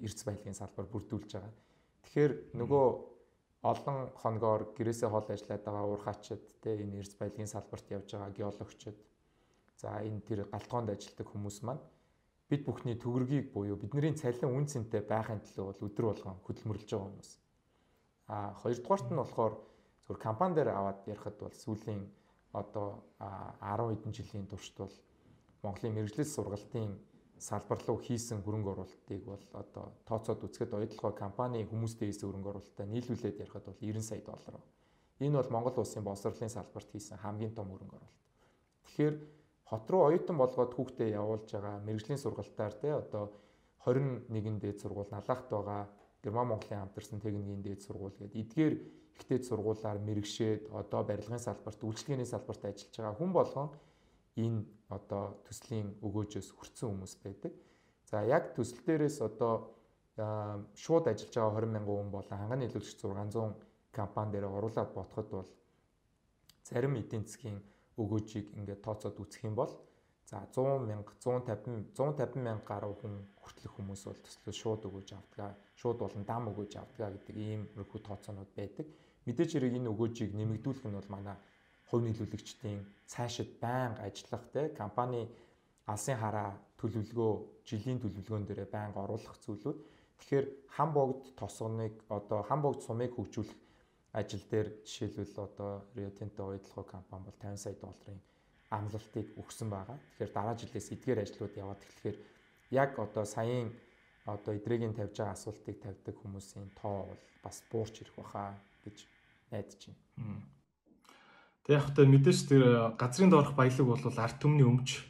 [0.02, 1.54] эрдэс баялагын салбар бүрдүүлж байгаа.
[2.04, 2.86] Тэгэхээр нөгөө
[3.72, 8.98] олон хоногоор гэрээсээ хол ажиллаад байгаа уурхаачид те энэ эрдэс баялагын салбарт явж байгаа геологчид
[9.78, 11.84] за энэ тэр галтгоонд ажилладаг хүмүүс маань
[12.50, 17.08] бид бүхний төгрөгийг буюу бидний цалин үн цэнтэй байхын төлөө бол өдөр болгон хөдөлмөрлөж байгаа
[17.08, 17.32] хүмүүс.
[18.28, 19.54] А хоёрдугаарт нь болохоор
[20.08, 22.02] зөвхөн компани дээр аваад ярихад бол сүүлийн
[22.56, 24.96] одоо 10 хэдэн жилийн туршид бол
[25.64, 26.90] Монголын мэрэгжлэл сургалтын
[27.38, 32.86] салбар руу хийсэн хөрөнгө оруулалтыг бол одоо тооцоод үзэхэд оюутлогоо компани хүмүүстэй хийсэн хөрөнгө оруулалтаа
[32.88, 34.56] нийлүүлээд ярихад бол 90 сая доллар.
[35.20, 38.24] Энэ бол Монгол улсын боловсролын салбарт хийсэн хамгийн том хөрөнгө оруулалт.
[38.86, 39.16] Тэгэхээр
[39.70, 43.24] хот руу оюутан болгоод хүүхдээ явуулж байгаа мэрэгжлийн сургалтаар те одоо
[43.86, 45.88] 21 дээд сургууль налахт байгаа
[46.24, 48.74] Герман Монголын хамтарсан техникийн дээд сургууль гэдэг эдгээр
[49.18, 53.70] ихтэй сургуулаар мэрэгшээд одоо барилгын салбарт үйлчлэгээний салбарт ажиллаж байгаа хүн болгон
[54.38, 54.59] энэ
[54.89, 57.53] одоо төслийн өгөөжөөс хүрсэн хүмүүс байдаг.
[58.09, 59.74] За яг төсөл дээрээс одоо
[60.78, 63.55] шууд ажиллаж байгаа 20 мянган хүн болон ханганы нийлүүлэгч 600
[63.91, 65.49] компани дээр оруулаад бодоход бол
[66.63, 67.57] зарим эдийн засгийн
[68.02, 69.74] өгөөжийг ингээд тооцоод үзэх юм бол
[70.30, 75.56] за 100 мянга 150 150 мянга гаруй хүн хүртэлх хүмүүс бол төслөө шууд өгөөж авдаг.
[75.80, 78.86] Шууд болон дам өгөөж авдаг гэдэг ийм өрхүү тооцоонууд байдаг.
[79.26, 81.38] Мэдээж хэрэг энэ өгөөжийг нэмэгдүүлэх нь бол манай
[81.88, 85.22] хувь нийлүүлэгчдийн цаашид байнга ажиллах те компани
[85.88, 87.34] алсын хараа төлөвлөгөө
[87.70, 89.78] жилийн төлөвлөгөөн дээр байнга оруулах зүйлүүд
[90.20, 90.45] тэгэхээр
[90.76, 93.56] хам богд тосгоныг одоо хам богд сумыг хөгжүүлэх
[94.18, 98.20] ажил дээр жишээлбэл одоо Rio Tinto уядлахуу компани бол 50 сая долларын
[98.74, 99.97] амлалтыг өгсөн байгаа.
[100.18, 102.18] Тэгэхээр дараа жилээс эдгээр ажлууд яваад эхлэхээр
[102.72, 103.70] яг одоо саяын
[104.26, 108.97] одоо эдрэгийн тавьж байгаа асуултыг тавьдаг хүмүүсийн тоо бол бас буурч ирэх баха гэж
[109.51, 110.41] найдаж байна.
[111.63, 112.63] Тэг яг хөтэ мэдээж тэр
[112.99, 115.05] газрын доорх баялаг бол арт түмний өмч.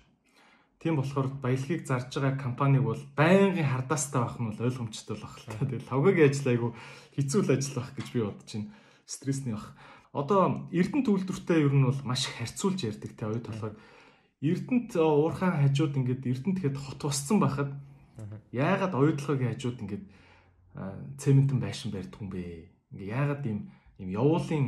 [0.77, 5.65] Тийм болохоор баялагийг зарж байгаа компаниг бол байнгын хардаастай байх нь ойлгомжтой л та.
[5.65, 6.69] Тэгэл лавгагийн ажил айгу
[7.17, 8.69] хэцүү л ажил байх гэж би бодож байна.
[9.07, 9.73] Стрессний бах.
[10.11, 13.75] Одоо Эрдэнэ төлөвлөртөө ер нь бол маш харьцуулж ярьдаг те оюу толгойг.
[14.43, 17.71] Эрдэнэт уурхайн хажууд ингээд Эрдэнэт тэгэхэд хот босцсон байхад
[18.51, 20.05] яагаад оюу толгойгийн хажууд ингээд
[21.17, 22.67] цементэн байшин барьдаг юм бэ?
[22.91, 23.59] Ингээ яагаад ийм
[23.97, 24.67] ийм явуулын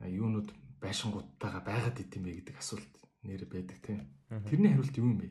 [0.00, 0.48] юунууд
[0.80, 2.92] байшингуудтайгаа байгаад идэм бэ гэдэг асуулт
[3.26, 4.06] нэр байдаг тийм.
[4.48, 5.28] Тэрний хариулт юу юм бэ?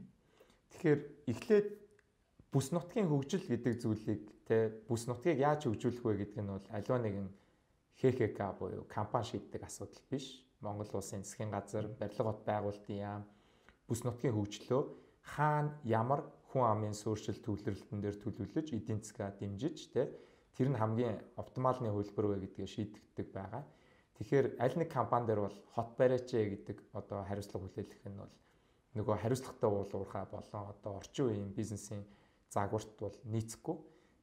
[0.76, 1.00] Тэгэхээр
[1.32, 1.68] эхлээд
[2.52, 7.00] бүс нутгийн хөгжил гэдэг зүйлийг те бүс нутгийг яаж хөгжүүлэх вэ гэдэг нь бол аливаа
[7.02, 7.28] нэгэн
[8.02, 10.44] ХХК буюу компани шийддэг асуудал биш.
[10.62, 13.24] Монгол улсын засгийн газар, барилга бот байгуулалтын яам
[13.88, 14.82] бүс нутгийн хөгжлөө
[15.22, 20.10] хаана ямар хүн амын суурьшил төвлөрөлтөн дээр төлөвлөж эдийн засгаа дэмжиж те
[20.56, 23.64] тэр нь хамгийн оптималны хөлбөр вэ гэдгээ шийдэгддэг байгаа.
[24.16, 28.34] Тэгэхээр аль нэг компани дээр бол хот бариач гэдэг одоо хариуцлага хүлээлгэх нь бол
[28.96, 32.04] нөгөө хариуцлагатай уулуурхаа болон одоо орчин үеийн бизнесийн
[32.48, 33.76] загварт бол нийцэхгүй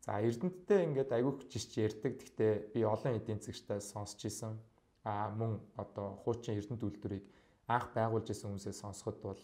[0.02, 2.18] За Эрдэнэттэй ингээд айгүйх жишч ярьдаг.
[2.18, 4.58] Гэхдээ би олон эдийн засгчтай сонсч исэн.
[5.06, 7.24] А мөн одоо хуучин Эрдэнэт үйлдвэрийг
[7.70, 9.42] анх байгуулж исэн хүмүүсээс сонсоход бол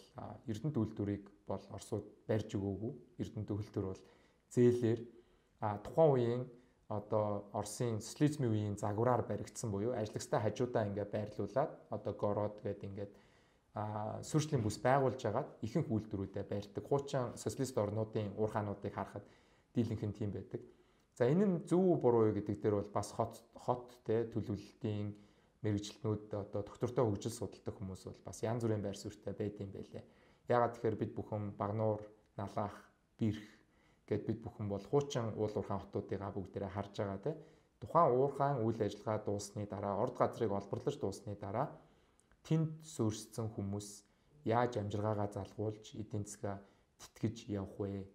[0.51, 2.93] Эрдэнэт үйлдвэрийг бол Оросууд барьж өгөөгүй.
[3.23, 4.03] Эрдэнэт үйлдвэр бол
[4.51, 4.99] зээлээр
[5.63, 6.43] а тухайн үеийн
[6.91, 13.13] одоо Оросын социализмын үеийн загвараар баригдсан буюу ажлагчтай хажуудаа ингээд байрлуулад одоо город гэдэг ингээд
[13.79, 16.83] а сүрчлийн бүс байгуулж агаад ихэнх үйлдвэрүүдэд барьдаг.
[16.83, 19.23] Хуучин социалист орнуудын уурхаануудыг харахад
[19.75, 20.61] дийлэнх нь тийм байдаг.
[21.17, 25.11] За энэ нь зөв буруу юу гэдэг дээр бол бас хот хот те төлөвлөлтийн
[25.63, 30.03] мэрэгчлэнүүд одоо доктортой хөгжил судалдаг хүмүүс бол бас янз бүрийн байр суурьтай байдсан байлээ.
[30.47, 32.01] Ягаад тэгэхээр бид бүхэн Багнуур,
[32.39, 32.77] Налаах,
[33.19, 33.43] Бирх
[34.07, 37.31] гэд бид бүхэн бол хуучин уул уурхаан хотуудыгаа бүгдээрээ харж байгаа те.
[37.83, 41.67] Тухайн уурхаан үйл ажиллагаа дуусны дараа, орд газрыг олборлож дуусны дараа
[42.47, 43.87] тэнд суурьссан хүмүүс
[44.47, 46.57] яаж амжиргаагаа залгуулж эдийн засгаа
[46.99, 48.07] тэтгэж явах вэ?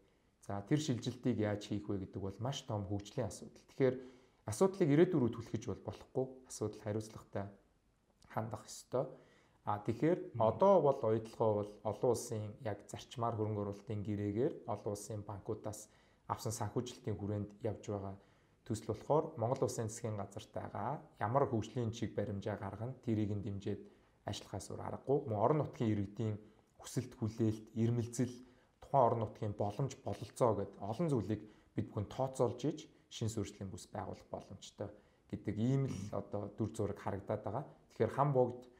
[0.45, 3.65] За тэр шилжилтийг яаж хийх вэ гэдэг бол маш том хөгжлийн асуудал.
[3.73, 3.97] Тэгэхээр
[4.45, 6.27] асуудлыг ирээдүйн рүү түлхэж бол болохгүй.
[6.53, 7.45] Асуудал хариуцлагатай
[8.29, 9.09] хандах ёстой.
[9.65, 15.25] А тэгэхээр одоо бол ойдлогоо бол олон улсын яг зарчмаар хөрөнгө оруулалтын гэрээгээр олон улсын
[15.25, 15.89] банкудаас
[16.29, 18.15] авсан санхүүжилтийн хүрээнд явж байгаа
[18.69, 23.81] төсөл болохоор Монгол улсын засгийн газартайгаа ямар хөгжлийн чиг баримжаа гаргана тэрийг нь дэмжиж
[24.29, 25.19] ажиллахаас өөр аргагүй.
[25.29, 26.37] Мөн орон нутгийн иргэдийн
[26.81, 28.35] хүсэлт хүлээлт, ирмэлзэл
[28.95, 31.43] тухайн орон нутгийн боломж бололцоо гэд олон зүйлийг
[31.75, 32.79] бид бүхэн тооцоолж иж
[33.11, 34.89] шин сүрслийн бүс байгуулах боломжтой
[35.31, 37.65] гэдэг ийм л одоо дүр зураг харагдаад байгаа.
[37.91, 38.71] Тэгэхээр хам богд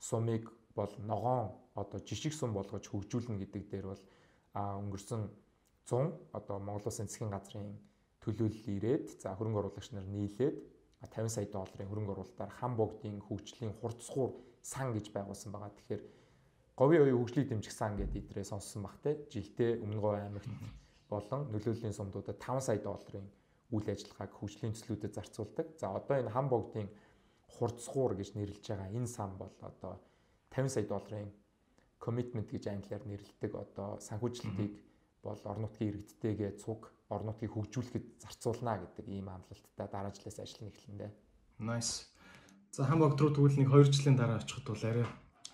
[0.00, 4.02] сумыг бол ногоон одоо жишг сум болгож хөгжүүлнэ гэдэг дээр бол
[4.56, 5.22] өнгөрсөн
[5.84, 7.68] 100 одоо Монгол Улсын засгийн газрын
[8.24, 10.56] төлөөлөл ирээд за хөрөнгө оруулагч нар нийлээд
[11.04, 14.32] 50 сая долларын хөрөнгө оруулалтаар хам богдын хөгжлийн хурцгуур
[14.64, 15.72] сан гэж байгуулсан байгаа.
[15.76, 16.02] Тэгэхээр
[16.78, 20.46] говийн оюун хөгжлийг дэмжих сан гэдэг идрээ сонссон бах те жилдээ өмнө говь аймагт
[21.10, 23.26] болон нөлөөллийн сумдуудад 5 сая долларын
[23.74, 25.66] үйл ажиллагааг хөгжлийн төслүүдэд зарцуулдаг.
[25.74, 26.86] За одоо энэ хам богдын
[27.50, 29.98] хурцгуур гэж нэрлэж байгаа энэ сан бол одоо
[30.54, 31.34] 50 сая долларын
[31.98, 34.78] commitment гэж англиар нэрлэдэг одоо санхүүжилтийг
[35.26, 40.70] бол орон нутгийн иргэдтэйгээ цуг орон нутгийг хөгжүүлэхэд зарцуулна гэдэг ийм амлалттай дараа жилээс ажиллана
[40.70, 41.10] эхлэндэ.
[41.58, 42.06] Nice.
[42.70, 45.06] За хам богд руу тэгвэл нэг 2 жилийн дараа очиход бол арай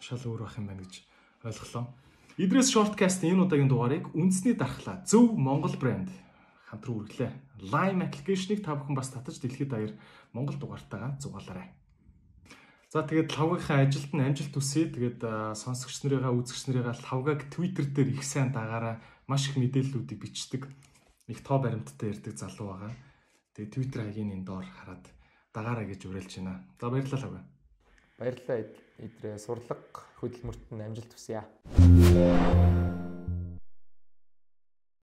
[0.04, 1.13] шал өөр байх юм байна гэж
[1.45, 1.84] ойлголоо.
[2.40, 6.11] Идрээс Shortcast энэ удаагийн дугаарыг үндэсний дархлаа зөв Монгол брэнд
[6.66, 7.30] хамт руу үргэлээ.
[7.70, 9.95] Lime application-ыг та бүхэн бас татаж дэлхийд даяар
[10.34, 11.70] Монгол дугаартайгаа зугаалаарай.
[12.90, 14.90] За тэгээд лавгийнхаа ажилд нь амжилт хүсье.
[14.90, 15.22] Тэгээд
[15.55, 20.66] сонсогч нарыгаа үзэгч нарыгаа лавгаг Twitter дээр их сайн дагаараа маш их мэдээллүүдийг бичдэг.
[21.30, 22.92] Их тоо баримттай ярьдаг залуу байгаа.
[23.55, 25.07] Тэгээд Twitter хаягийн энэ доор хараад
[25.55, 26.66] дагаараа гэж уриалж байна.
[26.78, 27.42] За баярлалаа лавга.
[28.18, 28.84] Баярлалаа.
[29.03, 31.42] Идрээ сурлага хөдөлмөрт нь амжилт хүсье.